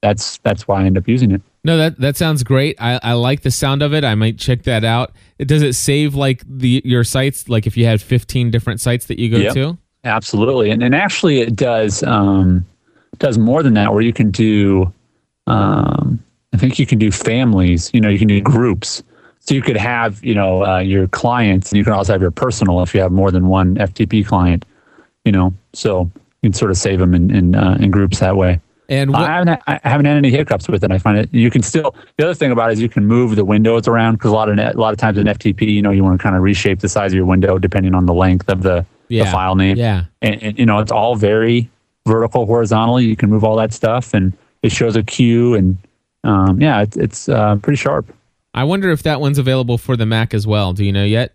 [0.00, 1.42] that's that's why I end up using it.
[1.62, 2.80] No, that that sounds great.
[2.80, 4.04] I, I like the sound of it.
[4.04, 5.12] I might check that out.
[5.38, 7.48] Does it save like the your sites?
[7.48, 9.54] Like if you had fifteen different sites that you go yep.
[9.54, 9.78] to?
[10.04, 12.64] Absolutely, and and actually it does um,
[13.18, 13.92] does more than that.
[13.92, 14.92] Where you can do,
[15.46, 17.90] um, I think you can do families.
[17.92, 19.02] You know, you can do groups.
[19.40, 22.30] So you could have, you know, uh, your clients, and you can also have your
[22.30, 24.64] personal if you have more than one FTP client.
[25.24, 26.10] You know, so
[26.42, 28.60] you can sort of save them in in, uh, in groups that way.
[28.90, 30.90] And what, I, haven't, I haven't had any hiccups with it.
[30.90, 31.94] I find it you can still.
[32.16, 34.48] The other thing about it is you can move the windows around because a lot
[34.48, 36.80] of a lot of times in FTP, you know, you want to kind of reshape
[36.80, 39.24] the size of your window depending on the length of the, yeah.
[39.24, 39.76] the file name.
[39.76, 41.70] Yeah, and, and you know it's all very
[42.06, 43.04] vertical, horizontally.
[43.04, 44.32] You can move all that stuff, and
[44.62, 45.78] it shows a queue, and
[46.24, 48.12] um, yeah, it's it's uh, pretty sharp.
[48.52, 50.72] I wonder if that one's available for the Mac as well.
[50.72, 51.34] Do you know yet?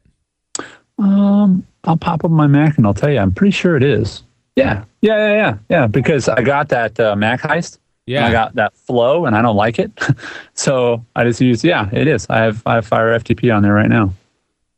[0.97, 3.19] Um, I'll pop up my Mac and I'll tell you.
[3.19, 4.23] I'm pretty sure it is.
[4.55, 5.87] Yeah, yeah, yeah, yeah, yeah.
[5.87, 7.79] Because I got that uh, Mac heist.
[8.05, 9.91] Yeah, I got that flow, and I don't like it,
[10.53, 11.63] so I just use.
[11.63, 12.27] Yeah, it is.
[12.29, 14.13] I have I have Fire FTP on there right now.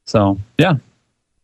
[0.05, 0.75] So yeah,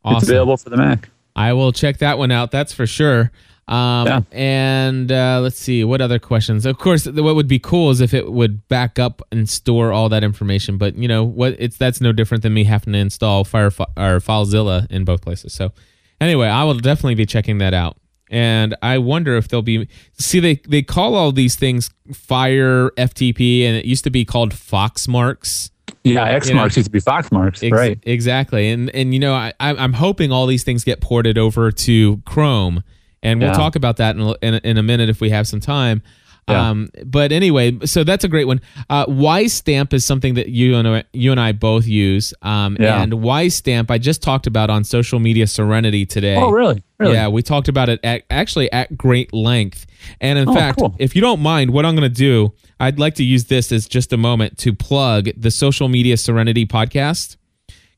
[0.06, 0.18] awesome.
[0.18, 1.10] it's available for the Mac.
[1.36, 2.52] I will check that one out.
[2.52, 3.32] That's for sure.
[3.68, 4.22] Um, yeah.
[4.32, 6.66] And uh, let's see what other questions.
[6.66, 10.10] Of course, what would be cool is if it would back up and store all
[10.10, 10.78] that information.
[10.78, 11.56] But you know what?
[11.60, 13.72] It's that's no different than me having to install Fire or
[14.20, 15.54] FileZilla in both places.
[15.54, 15.72] So
[16.20, 17.98] anyway, I will definitely be checking that out.
[18.30, 19.88] And I wonder if they'll be
[20.18, 24.54] see they they call all these things Fire FTP, and it used to be called
[24.54, 25.70] Foxmarks.
[26.04, 28.00] Yeah, X you marks know, used to be Fox marks, ex- right?
[28.04, 32.18] Exactly, and and you know I I'm hoping all these things get ported over to
[32.26, 32.84] Chrome
[33.24, 33.56] and we'll yeah.
[33.56, 36.04] talk about that in a, in, in a minute if we have some time.
[36.48, 36.70] Yeah.
[36.70, 38.60] Um, but anyway, so that's a great one.
[38.90, 39.06] Uh,
[39.48, 42.34] Stamp is something that you and I, you and I both use.
[42.42, 43.02] Um, yeah.
[43.02, 46.36] And Wisestamp, I just talked about on social media Serenity today.
[46.36, 46.84] Oh, really?
[47.00, 47.14] really?
[47.14, 49.86] Yeah, we talked about it at, actually at great length.
[50.20, 50.94] And in oh, fact, cool.
[51.00, 53.88] if you don't mind, what I'm going to do, I'd like to use this as
[53.88, 57.38] just a moment to plug the Social Media Serenity podcast.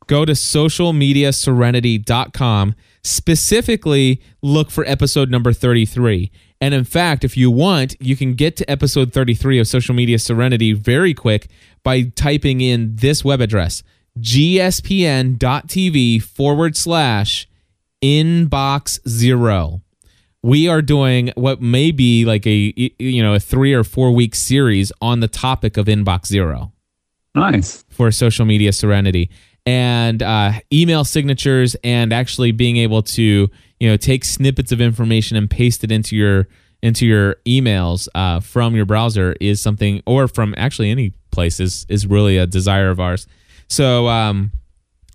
[0.06, 2.76] Go to socialmediaserenity.com
[3.06, 6.32] specifically look for episode number 33.
[6.60, 10.18] And in fact, if you want, you can get to episode 33 of Social Media
[10.18, 11.48] Serenity very quick
[11.84, 13.84] by typing in this web address
[14.20, 15.42] gspn.tv
[16.24, 17.48] forward slash
[18.02, 19.82] inbox zero.
[20.42, 24.36] We are doing what may be like a you know a three or four week
[24.36, 26.72] series on the topic of inbox zero.
[27.34, 29.30] Nice for social media serenity
[29.66, 33.50] and uh, email signatures and actually being able to
[33.80, 36.48] you know take snippets of information and paste it into your
[36.82, 41.86] into your emails uh, from your browser is something or from actually any place is,
[41.90, 43.26] is really a desire of ours.
[43.68, 44.52] So um,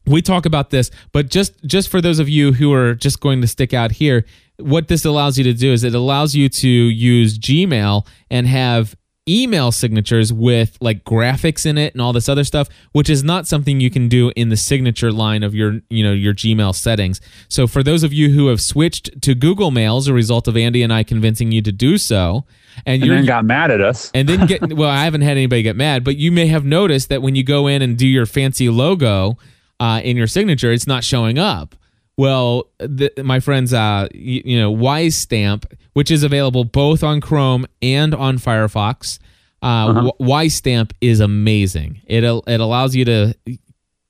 [0.05, 3.41] we talk about this but just just for those of you who are just going
[3.41, 4.25] to stick out here
[4.59, 8.97] what this allows you to do is it allows you to use gmail and have
[9.31, 13.47] email signatures with like graphics in it and all this other stuff, which is not
[13.47, 17.21] something you can do in the signature line of your, you know, your Gmail settings.
[17.49, 20.57] So for those of you who have switched to Google Mail as a result of
[20.57, 22.45] Andy and I convincing you to do so,
[22.87, 24.11] and, and then got mad at us.
[24.15, 27.09] and then get well, I haven't had anybody get mad, but you may have noticed
[27.09, 29.39] that when you go in and do your fancy logo
[29.79, 31.75] uh, in your signature, it's not showing up.
[32.21, 35.65] Well, the, my friends, uh, you, you know, Wise Stamp,
[35.95, 39.19] which is available both on Chrome and on Firefox.
[39.63, 42.03] Uh, uh Wise Stamp is amazing.
[42.07, 43.35] It it allows you to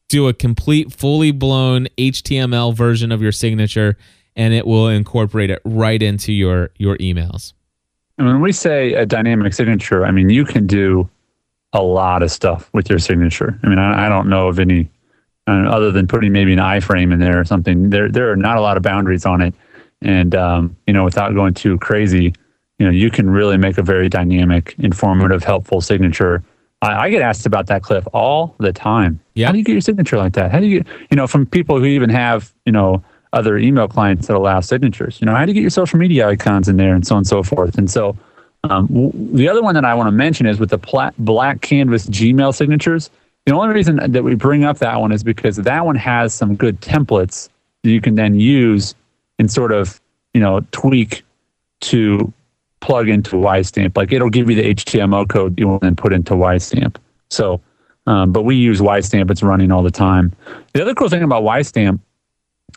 [0.08, 3.96] do a complete, fully blown HTML version of your signature,
[4.34, 7.52] and it will incorporate it right into your your emails.
[8.18, 11.08] And when we say a dynamic signature, I mean you can do
[11.72, 13.56] a lot of stuff with your signature.
[13.62, 14.90] I mean, I, I don't know of any
[15.50, 17.90] other than putting maybe an iframe in there or something.
[17.90, 19.54] There, there are not a lot of boundaries on it,
[20.02, 22.34] and um, you know, without going too crazy,
[22.78, 26.42] you know, you can really make a very dynamic, informative, helpful signature.
[26.82, 29.20] I, I get asked about that, Cliff, all the time.
[29.34, 29.46] Yeah.
[29.46, 30.50] How do you get your signature like that?
[30.50, 34.26] How do you you know, from people who even have, you know, other email clients
[34.26, 35.20] that allow signatures.
[35.20, 37.18] You know, how do you get your social media icons in there and so on
[37.20, 37.78] and so forth?
[37.78, 38.16] And so,
[38.64, 41.62] um, w- the other one that I want to mention is with the pla- blank
[41.62, 43.10] canvas Gmail signatures.
[43.46, 46.54] The only reason that we bring up that one is because that one has some
[46.56, 47.48] good templates
[47.82, 48.94] that you can then use
[49.38, 50.00] and sort of,
[50.34, 51.24] you know, tweak
[51.80, 52.32] to
[52.80, 53.96] plug into WiseStamp.
[53.96, 56.96] Like it'll give you the HTML code you will then put into WiseStamp.
[57.30, 57.60] So,
[58.06, 59.30] um, but we use WiseStamp.
[59.30, 60.32] It's running all the time.
[60.72, 62.00] The other cool thing about WiseStamp,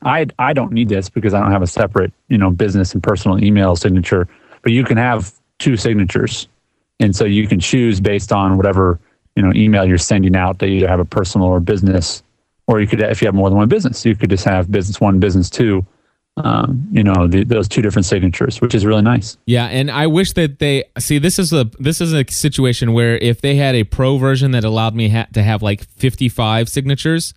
[0.03, 3.01] I I don't need this because I don't have a separate you know business and
[3.01, 4.27] personal email signature.
[4.61, 6.47] But you can have two signatures,
[6.99, 8.99] and so you can choose based on whatever
[9.35, 12.23] you know email you're sending out to either have a personal or business
[12.67, 14.99] or you could if you have more than one business you could just have business
[14.99, 15.85] one business two
[16.37, 20.07] um, you know the, those two different signatures which is really nice yeah and i
[20.07, 23.75] wish that they see this is a this is a situation where if they had
[23.75, 27.35] a pro version that allowed me ha- to have like 55 signatures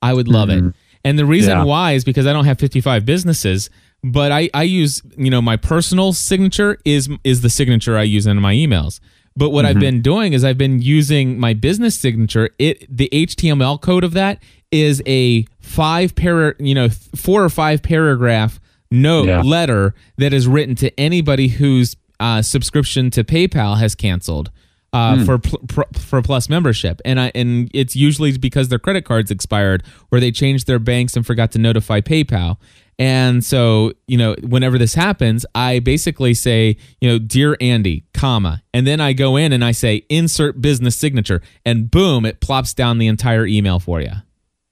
[0.00, 0.68] i would love mm-hmm.
[0.68, 0.74] it
[1.04, 1.64] and the reason Yeah.
[1.64, 3.68] why is because i don't have 55 businesses
[4.02, 8.26] but I, I use you know my personal signature is is the signature i use
[8.26, 9.00] in my emails
[9.38, 12.50] but what I've been doing is I've been using my business signature.
[12.58, 17.82] It the HTML code of that is a five para, you know, four or five
[17.82, 18.60] paragraph
[18.90, 19.40] note Yeah.
[19.42, 24.50] letter that is written to anybody whose uh, subscription to PayPal has canceled.
[24.90, 29.04] Uh, for pl- pr- for plus membership, and I and it's usually because their credit
[29.04, 32.56] cards expired or they changed their banks and forgot to notify PayPal.
[32.98, 38.62] And so, you know, whenever this happens, I basically say, you know, dear Andy, comma,
[38.74, 42.74] and then I go in and I say insert business signature, and boom, it plops
[42.74, 44.10] down the entire email for you.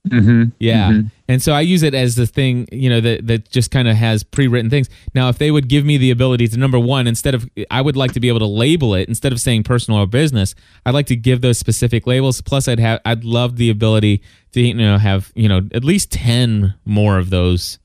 [0.09, 0.45] mm-hmm.
[0.59, 1.03] Yeah.
[1.29, 3.97] And so I use it as the thing, you know, that, that just kind of
[3.97, 4.89] has pre written things.
[5.14, 7.97] Now, if they would give me the ability to, number one, instead of, I would
[7.97, 11.07] like to be able to label it instead of saying personal or business, I'd like
[11.07, 12.41] to give those specific labels.
[12.41, 14.22] Plus, I'd have, I'd love the ability
[14.53, 17.79] to, you know, have, you know, at least 10 more of those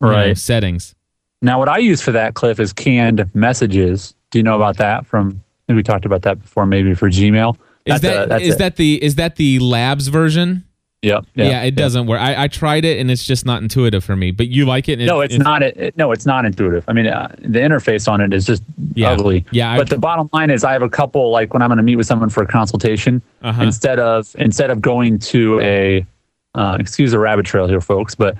[0.00, 0.38] you know, Right.
[0.38, 0.94] settings.
[1.42, 4.14] Now, what I use for that, Cliff, is canned messages.
[4.30, 5.06] Do you know about that?
[5.06, 7.56] From I we talked about that before, maybe for Gmail.
[7.86, 10.64] Is That's that a- is a- that the is that the labs version?
[11.02, 11.26] Yep.
[11.34, 12.18] Yeah, it doesn't work.
[12.18, 14.30] I, I tried it and it's just not intuitive for me.
[14.30, 14.98] But you like it?
[15.00, 15.62] and No, it- it's not.
[15.62, 16.82] It, no, it's not intuitive.
[16.88, 18.62] I mean, uh, the interface on it is just
[18.94, 19.10] Yeah.
[19.10, 19.44] ugly.
[19.50, 21.30] Yeah, I- But the bottom line is, I have a couple.
[21.30, 23.62] Like when I'm going to meet with someone for a consultation, Uh-huh.
[23.62, 26.06] instead of instead of going to a
[26.54, 28.36] uh, excuse the rabbit trail here, folks, but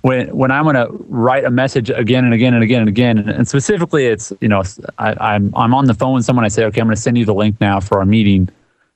[0.00, 3.18] when when I'm going to write a message again and again and again and again,
[3.18, 4.62] and specifically, it's you know
[4.98, 6.44] I, I'm I'm on the phone with someone.
[6.44, 8.48] I say, okay, I'm going to send you the link now for our meeting.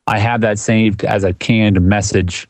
[0.07, 2.49] I have that saved as a canned message,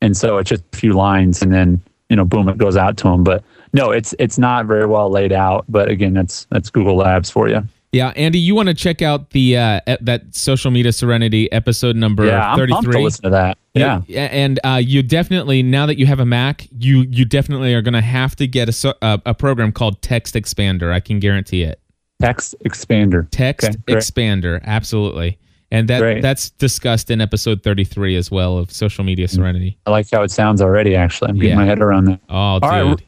[0.00, 2.96] and so it's just a few lines, and then you know, boom, it goes out
[2.98, 3.24] to them.
[3.24, 3.42] But
[3.72, 5.64] no, it's it's not very well laid out.
[5.68, 7.66] But again, that's that's Google Labs for you.
[7.92, 12.24] Yeah, Andy, you want to check out the uh, that social media serenity episode number
[12.24, 13.58] yeah, I'm pumped to listen to that.
[13.74, 14.02] Yeah.
[14.08, 17.94] and uh, you definitely now that you have a Mac, you you definitely are going
[17.94, 20.92] to have to get a, so- a a program called Text Expander.
[20.92, 21.80] I can guarantee it.
[22.20, 23.26] Text expander.
[23.30, 23.78] Text Okay.
[23.88, 25.38] Expander, absolutely.
[25.72, 26.20] And that Great.
[26.22, 29.78] that's discussed in episode 33 as well of social media serenity.
[29.86, 30.94] I like how it sounds already.
[30.96, 31.56] Actually, I'm getting Yeah.
[31.56, 32.20] my head around that.
[32.28, 32.68] Oh, dude.
[32.70, 33.00] right,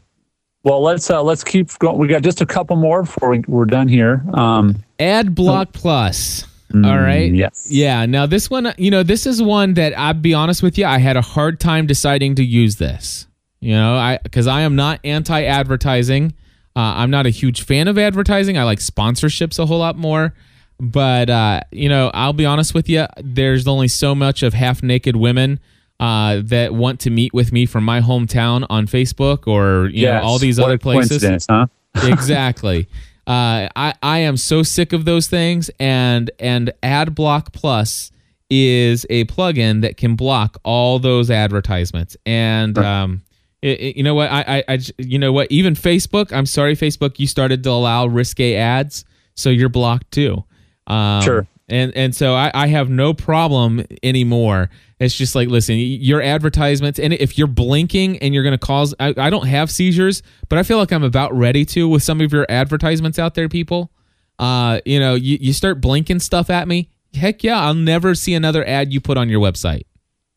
[0.64, 1.98] Well, let's uh, let's keep going.
[1.98, 4.22] We got just a couple more before we, we're done here.
[4.32, 6.46] Um, Ad Block Plus.
[6.72, 7.32] mm, All right.
[7.34, 7.66] Yes.
[7.70, 8.06] Yeah.
[8.06, 10.98] Now this one, you know, this is one that I'll be honest with you, I
[10.98, 13.26] had a hard time deciding to use this.
[13.60, 16.34] You know, I because I am not anti-advertising.
[16.74, 18.56] Uh, I'm not a huge fan of advertising.
[18.56, 20.34] I like sponsorships a whole lot more.
[20.80, 23.06] But uh, you know, I'll be honest with you.
[23.20, 25.60] There's only so much of half-naked women
[26.02, 30.26] uh, that want to meet with me from my hometown on Facebook or you know
[30.26, 31.66] all these What other places Coincidence, huh?
[32.04, 32.88] exactly.
[33.26, 38.10] Uh, I I am so sick of those things, and and AdBlock Plus
[38.50, 42.16] is a plugin that can block all those advertisements.
[42.26, 43.22] And um,
[43.62, 44.28] it, it- you know what?
[44.30, 45.50] I, I I you know what?
[45.52, 46.32] Even Facebook.
[46.32, 47.18] I'm sorry, Facebook.
[47.20, 49.04] You started to allow risque ads,
[49.36, 50.42] so you're blocked too.
[50.88, 51.46] Um, Sure.
[51.72, 54.68] And and so I, I have no problem anymore.
[55.00, 58.94] It's just like, listen, your advertisements, and if you're blinking and you're going to cause,
[59.00, 62.20] I, I don't have seizures, but I feel like I'm about ready to with some
[62.20, 63.90] of your advertisements out there, people.
[64.38, 66.90] Uh, you know, you, you start blinking stuff at me.
[67.14, 69.84] Heck yeah, I'll never see another ad you put on your website.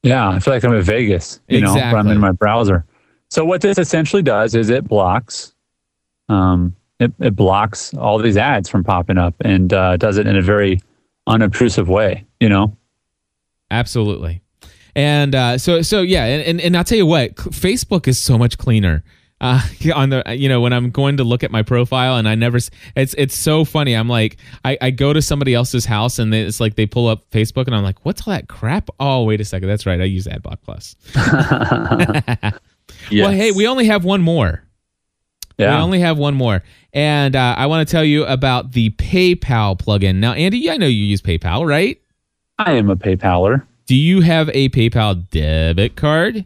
[0.03, 2.86] Yeah, I feel like I'm in Vegas, you know, but I'm in my browser.
[3.29, 5.53] So what this essentially does is it blocks,
[6.29, 10.38] um, it, it blocks all these ads from popping up and uh, does it in
[10.38, 10.79] a very
[11.28, 12.26] unobtrusive way.
[12.39, 12.78] You know,
[13.71, 14.41] Absolutely.
[14.95, 18.38] And uh, so so yeah, and, and and I'll tell you what, Facebook is so
[18.38, 19.03] much cleaner.
[19.41, 19.61] Uh,
[19.93, 22.57] on the you know when I'm going to look at my profile and I never
[22.95, 23.93] it's it's so funny.
[23.93, 27.30] I'm like I, I go to somebody else's house and it's like they pull up
[27.32, 28.89] Facebook and I'm like what's all that crap?
[28.99, 29.99] Oh wait a second, that's right.
[29.99, 30.95] I use AdBlock Plus.
[33.11, 34.63] Well, hey, we only have one more.
[35.58, 36.64] Yeah, We only have one more.
[36.93, 40.16] And uh, I want to tell you about the PayPal plugin.
[40.16, 41.99] Now, Andy, I know you use PayPal, right?
[42.58, 43.64] I am a PayPaler.
[43.86, 46.45] Do you have a PayPal debit card?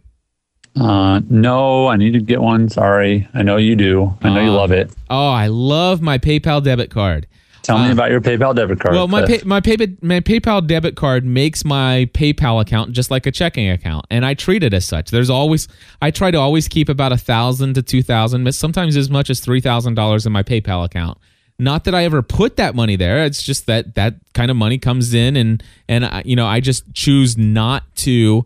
[0.80, 2.70] Uh, no, I need to get one.
[2.70, 4.16] Sorry, I know you do.
[4.22, 4.92] I know you Uh, love it.
[5.10, 7.28] Oh, I love my PayPal debit card.
[7.70, 8.96] Tell me uh, about your PayPal debit card.
[8.96, 13.12] Well, my uh, pay, my pay, my PayPal debit card makes my PayPal account just
[13.12, 15.12] like a checking account, and I treat it as such.
[15.12, 15.68] There's always
[16.02, 19.40] I try to always keep about a thousand to two thousand, sometimes as much as
[19.40, 21.20] three thousand dollars in my PayPal account.
[21.60, 23.24] Not that I ever put that money there.
[23.26, 26.62] It's just that that kind of money comes in, and and I, you know I
[26.62, 28.46] just choose not to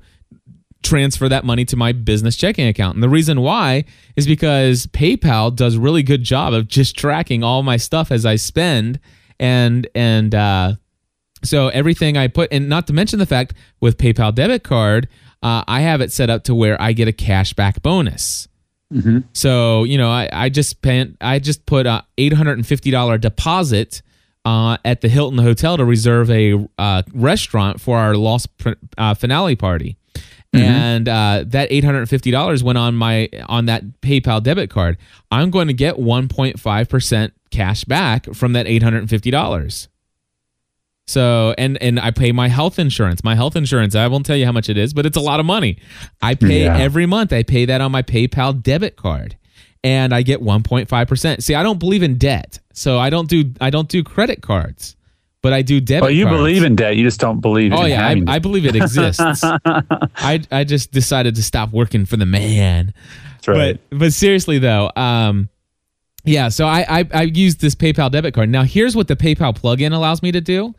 [0.84, 2.96] transfer that money to my business checking account.
[2.96, 7.44] And the reason why is because PayPal does a really good job of just tracking
[7.44, 9.00] all my stuff as I spend
[9.40, 10.74] and and uh
[11.44, 15.10] so everything I put and not to mention the fact with PayPal debit card,
[15.42, 18.48] uh, I have it set up to where I get a cash back bonus.
[19.34, 24.02] So, you know, I, I just spent I just put a $850 deposit
[24.46, 29.14] uh, at the Hilton Hotel to reserve a uh, restaurant for our lost pr- uh,
[29.16, 29.98] finale party.
[30.54, 34.70] And uh, that eight hundred and fifty dollars went on my on that PayPal debit
[34.70, 34.98] card.
[35.32, 39.10] I'm going to get one point five percent cash back from that eight hundred and
[39.10, 39.88] fifty dollars.
[41.06, 43.24] So and and I pay my health insurance.
[43.24, 45.40] My health insurance, I won't tell you how much it is, but it's a lot
[45.40, 45.80] of money.
[46.22, 46.78] I pay Yeah.
[46.78, 47.34] every month.
[47.34, 49.38] I pay that on my PayPal debit card.
[49.86, 51.44] And I get 1.5%.
[51.44, 52.60] See, I don't believe in debt.
[52.72, 54.96] So I don't do I don't do credit cards.
[55.44, 56.38] But I do debit Well, you cards.
[56.40, 56.96] believe in debt.
[56.96, 57.74] You just don't believe.
[57.74, 59.22] Oh in yeah, I, I believe it exists.
[59.44, 62.94] I I just decided to stop working for the man.
[63.34, 63.80] That's right.
[63.90, 65.50] But but seriously though, um,
[66.24, 66.48] yeah.
[66.50, 68.50] So I, I I used this PayPal debit card.
[68.50, 70.74] Now here's what the PayPal plugin allows me to do: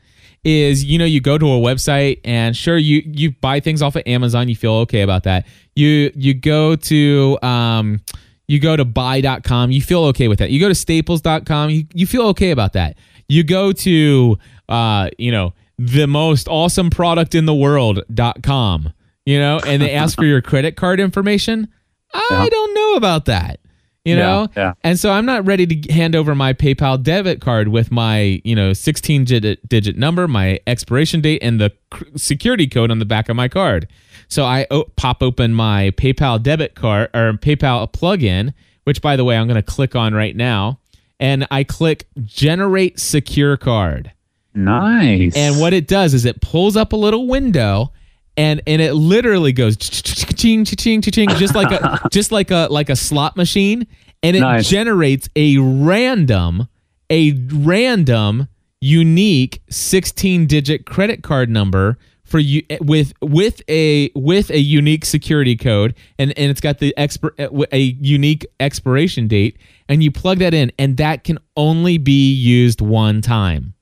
[0.45, 3.97] is you know you go to a website and sure you you buy things off
[3.97, 5.47] of Amazon, you feel okay about that.
[5.77, 8.01] You you go to um
[8.49, 10.51] you go to buy.com, you feel okay with that.
[10.51, 12.97] You go to staples.com, you, you feel okay about that.
[13.27, 14.39] You go to
[14.69, 18.93] uh you know the most awesome product in the world.com,
[19.27, 21.69] you know, and they ask for your credit card information.
[22.13, 22.49] I Yeah.
[22.49, 23.59] don't know about that.
[24.05, 24.49] You Yeah, know?
[24.57, 24.73] yeah.
[24.85, 28.55] And so I'm not ready to hand over my PayPal debit card with my, you
[28.55, 33.05] know, 16 digit, digit number, my expiration date, and the cr- security code on the
[33.07, 33.89] back of my card.
[34.29, 38.53] So I o- pop open my PayPal debit card or PayPal plugin,
[38.85, 40.79] which by the way, I'm going to click on right now.
[41.19, 44.13] And I click generate secure card.
[44.55, 45.37] Nice.
[45.37, 47.93] And what it does is it pulls up a little window
[48.37, 52.91] and and it literally goes ching ching ching just like a just like a like
[52.91, 53.87] a slot machine
[54.23, 54.69] and it Nice.
[54.69, 56.67] generates a random
[57.11, 58.49] a random
[58.81, 65.05] unique 16 digit credit card number for you eh, with with a with a unique
[65.05, 70.11] security code and and it's got the expir- eh, a unique expiration date and you
[70.11, 73.74] plug that in and that can only be used one time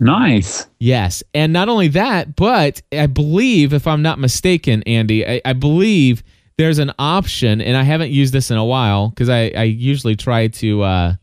[0.00, 0.66] nice.
[0.78, 1.22] Yes.
[1.32, 6.22] And not only that, but I believe, if I'm not mistaken, Andy, I, I believe
[6.56, 10.14] there's an option, and I haven't used this in a while because I, I usually
[10.16, 11.14] try to, uh,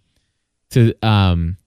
[0.72, 1.58] to, um,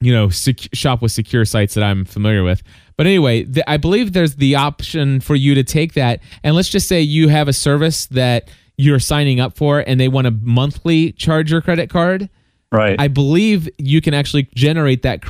[0.00, 2.62] you know, sec- shop with secure sites that I'm familiar with.
[2.96, 6.68] But anyway, th- I believe there's the option for you to take that, and let's
[6.68, 10.30] just say you have a service that you're signing up for, and they want to
[10.30, 12.30] monthly charge your credit card.
[12.70, 13.00] Right.
[13.00, 15.22] I believe you can actually generate that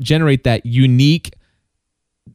[0.00, 1.34] generate that unique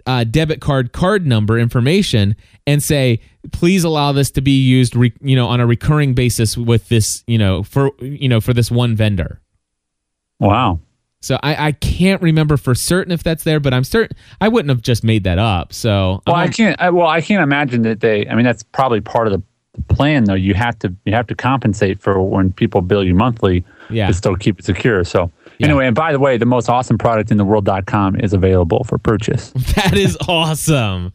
[0.06, 2.36] uh, debit card card number information
[2.68, 3.20] and say,
[3.52, 7.24] please allow this to be used, re- you know, on a recurring basis with this,
[7.28, 9.42] you know, for you know for this one vendor.
[10.40, 10.80] Wow.
[11.24, 14.70] So I, I can't remember for certain if that's there, but I'm certain I wouldn't
[14.70, 15.72] have just made that up.
[15.74, 16.80] So Well, I I'm- can't.
[16.82, 18.28] I, well, I can't imagine that they.
[18.28, 19.44] I mean, that's probably part of the
[19.88, 20.34] plan, though.
[20.34, 24.08] You have to you have to compensate for when people bill you monthly Yeah.
[24.08, 25.04] to still keep it secure.
[25.04, 25.68] So Yeah.
[25.68, 28.98] anyway, and by the way, the most awesome product in the world.com is available for
[28.98, 29.52] purchase.
[29.76, 31.12] That is awesome.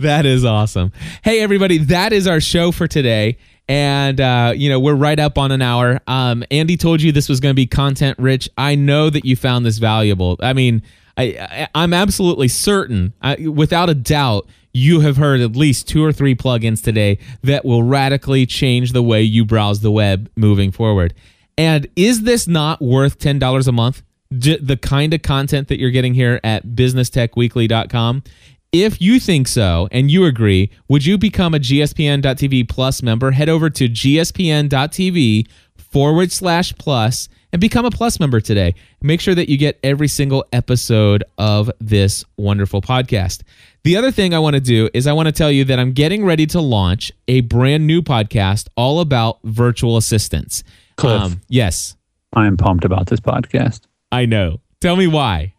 [0.00, 0.92] that is awesome.
[1.22, 3.38] Hey, everybody, that is our show for today.
[3.66, 5.98] And, uh, you know, we're right up on an hour.
[6.06, 8.46] Um, Andy told you this was going to be content rich.
[8.58, 10.36] I know that you found this valuable.
[10.40, 10.82] I mean,
[11.16, 16.04] I, I, I'm absolutely certain, I, without a doubt, you have heard at least two
[16.04, 20.72] or three plugins today that will radically change the way you browse the web moving
[20.72, 21.14] forward.
[21.56, 24.02] And is this not worth $10 a month?
[24.36, 28.24] J- the kind of content that you're getting here at businesstechweekly.com.
[28.72, 33.30] If you think so and you agree, would you become a GSPN.TV Plus member?
[33.30, 35.46] Head over to GSPN.TV
[35.76, 38.74] forward slash plus and become a plus member today.
[39.00, 43.42] Make sure that you get every single episode of this wonderful podcast.
[43.84, 45.92] The other thing I want to do is I want to tell you that I'm
[45.92, 50.64] getting ready to launch a brand new podcast all about virtual assistants.
[50.66, 51.36] Um, Cliff.
[51.48, 51.96] yes,
[52.32, 54.60] I am pumped about this podcast I know.
[54.80, 55.54] Tell me why.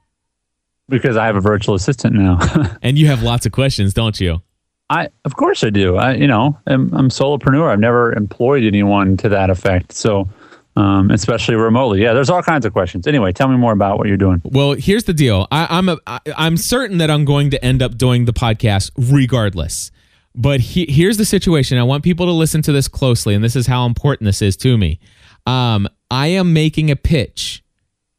[0.89, 2.39] because I have a virtual assistant now.
[2.81, 4.41] And you have lots of questions, don't you?
[4.89, 5.95] I, of course, I do.
[5.95, 7.71] I, you know, I'm, I'm solopreneur.
[7.71, 9.93] I've never employed anyone to that effect.
[9.93, 10.27] So,
[10.75, 12.01] um, especially remotely.
[12.01, 13.07] Yeah, there's all kinds of questions.
[13.07, 14.41] Anyway, tell me more about what you're doing.
[14.43, 15.47] Well, here's the deal.
[15.51, 18.91] I, I'm a, I, I'm certain that I'm going to end up doing the podcast
[18.97, 19.91] regardless.
[20.33, 21.77] But he, here's the situation.
[21.77, 24.57] I want people to listen to this closely, and this is how important this is
[24.57, 24.99] to me.
[25.45, 27.63] Um, I am making a pitch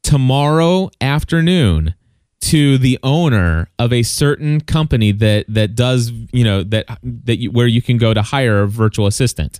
[0.01, 1.93] tomorrow afternoon
[2.39, 7.51] to the owner of a certain company that that does you know that that you,
[7.51, 9.59] where you can go to hire a virtual assistant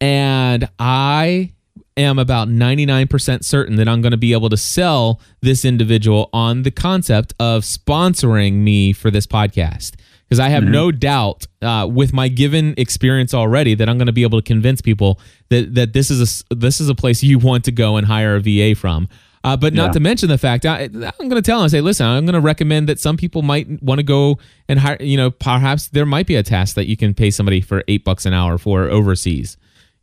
[0.00, 1.52] and i
[1.96, 6.62] am about 99% certain that i'm going to be able to sell this individual on
[6.62, 9.94] the concept of sponsoring me for this podcast
[10.28, 14.12] because i have no doubt uh, with my given experience already that i'm going to
[14.12, 15.18] be able to convince people
[15.48, 18.36] that that this is a this is a place you want to go and hire
[18.36, 19.08] a va from
[19.44, 19.92] uh, but not Yeah.
[19.92, 22.40] to mention the fact I, I'm going to tell them, say, listen, I'm going to
[22.40, 26.26] recommend that some people might want to go and hire, you know, perhaps there might
[26.26, 29.56] be a task that you can pay somebody for eight bucks an hour for overseas.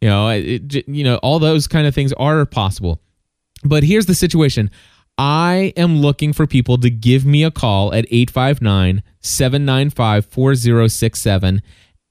[0.03, 2.99] You know, it, you know, all those kind of things are possible.
[3.63, 4.69] But here's the situation.
[5.17, 11.61] I am looking for people to give me a call at 859 795 4067.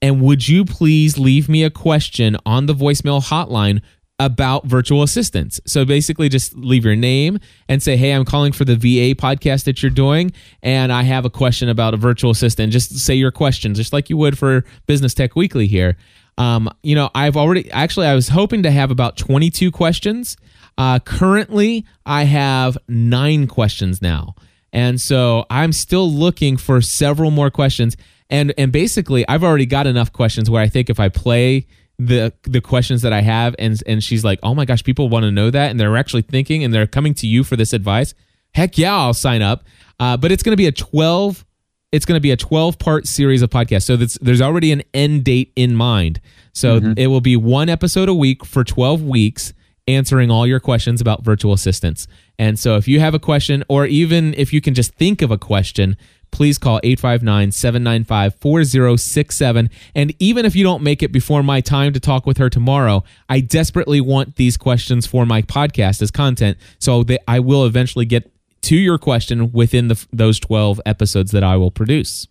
[0.01, 3.83] And would you please leave me a question on the voicemail hotline
[4.19, 5.61] about virtual assistants?
[5.67, 9.65] So basically, just leave your name and say, Hey, I'm calling for the VA podcast
[9.65, 10.33] that you're doing.
[10.63, 12.73] And I have a question about a virtual assistant.
[12.73, 15.99] Just say your question, just like you would for Business Tech Weekly here.
[16.39, 20.37] Um, you know, I've already actually, I was hoping to have about 22 questions.
[20.79, 24.35] Uh, currently, I have nine questions now.
[24.73, 27.97] And so I'm still looking for several more questions.
[28.31, 31.67] And and basically, I've already got enough questions where I think if I play
[31.99, 35.25] the the questions that I have and and she's like, "Oh my gosh, people want
[35.25, 38.15] to know that and they're actually thinking and they're coming to you for this advice."
[38.55, 39.65] Heck yeah, I'll sign up.
[40.01, 41.45] Uh, but it's going to be a 12
[41.93, 43.85] it's going to be a 12 part series of podcasts.
[43.85, 46.21] So that's, there's already an end date in mind.
[46.53, 46.95] So mm-hmm.
[46.97, 49.53] it will be one episode a week for 12 weeks
[49.87, 52.07] answering all your questions about virtual assistants.
[52.39, 55.31] And so if you have a question or even if you can just think of
[55.31, 55.97] a question,
[56.31, 62.25] please call 859-795-4067 and even if you don't make it before my time to talk
[62.27, 67.21] with her tomorrow, I desperately want these questions for my podcast as content so that
[67.29, 68.32] I will eventually get
[68.63, 72.27] to your question within the, those 12 episodes that I will produce.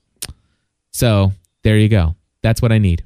[0.91, 1.31] So
[1.63, 2.15] there you go.
[2.41, 3.03] That's what I need.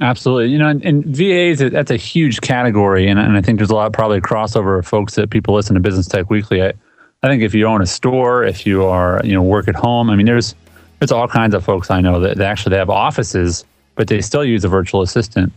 [0.00, 0.50] Absolutely.
[0.50, 3.08] You know, and, and VAs, that's a huge category.
[3.08, 5.74] And, and I think there's a lot, probably a crossover of folks that people listen
[5.74, 6.62] to Business Tech Weekly.
[6.62, 6.72] I,
[7.22, 10.10] I think if you own a store, if you are, you know, work at home,
[10.10, 10.54] I mean, there's,
[10.98, 13.64] there's all kinds of folks I know that, that actually they have offices,
[13.94, 15.52] but they still use a virtual assistant.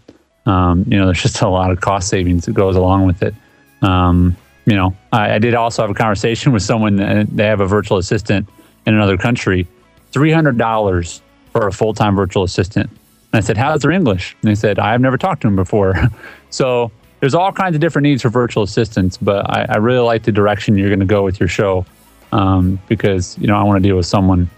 [0.45, 3.33] Um, you know, there's just a lot of cost savings that goes along with it.
[3.81, 4.37] Um,
[4.67, 7.65] you know, I, I did also have a conversation with someone that they have a
[7.65, 8.47] virtual assistant
[8.85, 9.67] in another country,
[10.11, 12.89] $300 for a full-time virtual assistant.
[12.89, 12.99] And
[13.33, 14.35] I said, How's their English?
[14.41, 15.95] And they said, I've never talked to them before.
[16.49, 20.23] so there's all kinds of different needs for virtual assistants, but I, I really like
[20.23, 21.85] the direction you're going to go with your show
[22.31, 24.49] um, because, you know, I want to deal with someone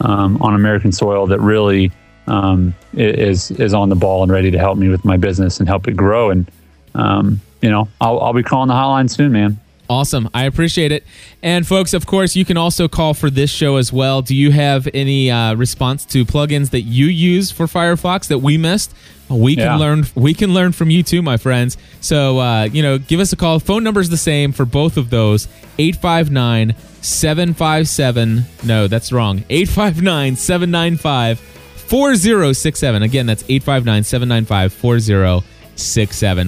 [0.00, 1.90] um, on American soil that really
[2.26, 5.68] um, is, is on the ball and ready to help me with my business and
[5.68, 6.30] help it grow.
[6.30, 6.50] And,
[6.94, 9.60] um, you know, I'll, I'll be calling the hotline soon, man.
[9.88, 10.28] Awesome.
[10.34, 11.04] I appreciate it.
[11.44, 14.20] And folks, of course, you can also call for this show as well.
[14.20, 18.58] Do you have any uh, response to plugins that you use for Firefox that we
[18.58, 18.92] missed?
[19.28, 19.76] We can Yeah.
[19.76, 20.06] learn.
[20.16, 21.76] We can learn from you too, my friends.
[22.00, 23.60] So uh, you know, give us a call.
[23.60, 25.46] Phone number is the same for both of those.
[25.78, 29.44] 859 757 No, that's wrong.
[29.50, 33.02] 859 795 4067.
[33.02, 35.55] Again, that's 859 795 4067.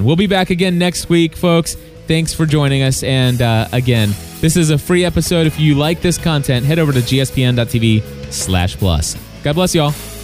[0.05, 1.76] We'll be back again next week, folks.
[2.07, 3.03] Thanks for joining us.
[3.03, 4.11] And uh, again,
[4.41, 5.47] this is a free episode.
[5.47, 9.16] If you like this content, head over to gspn.tv slash plus.
[9.43, 10.18] God bless y'all.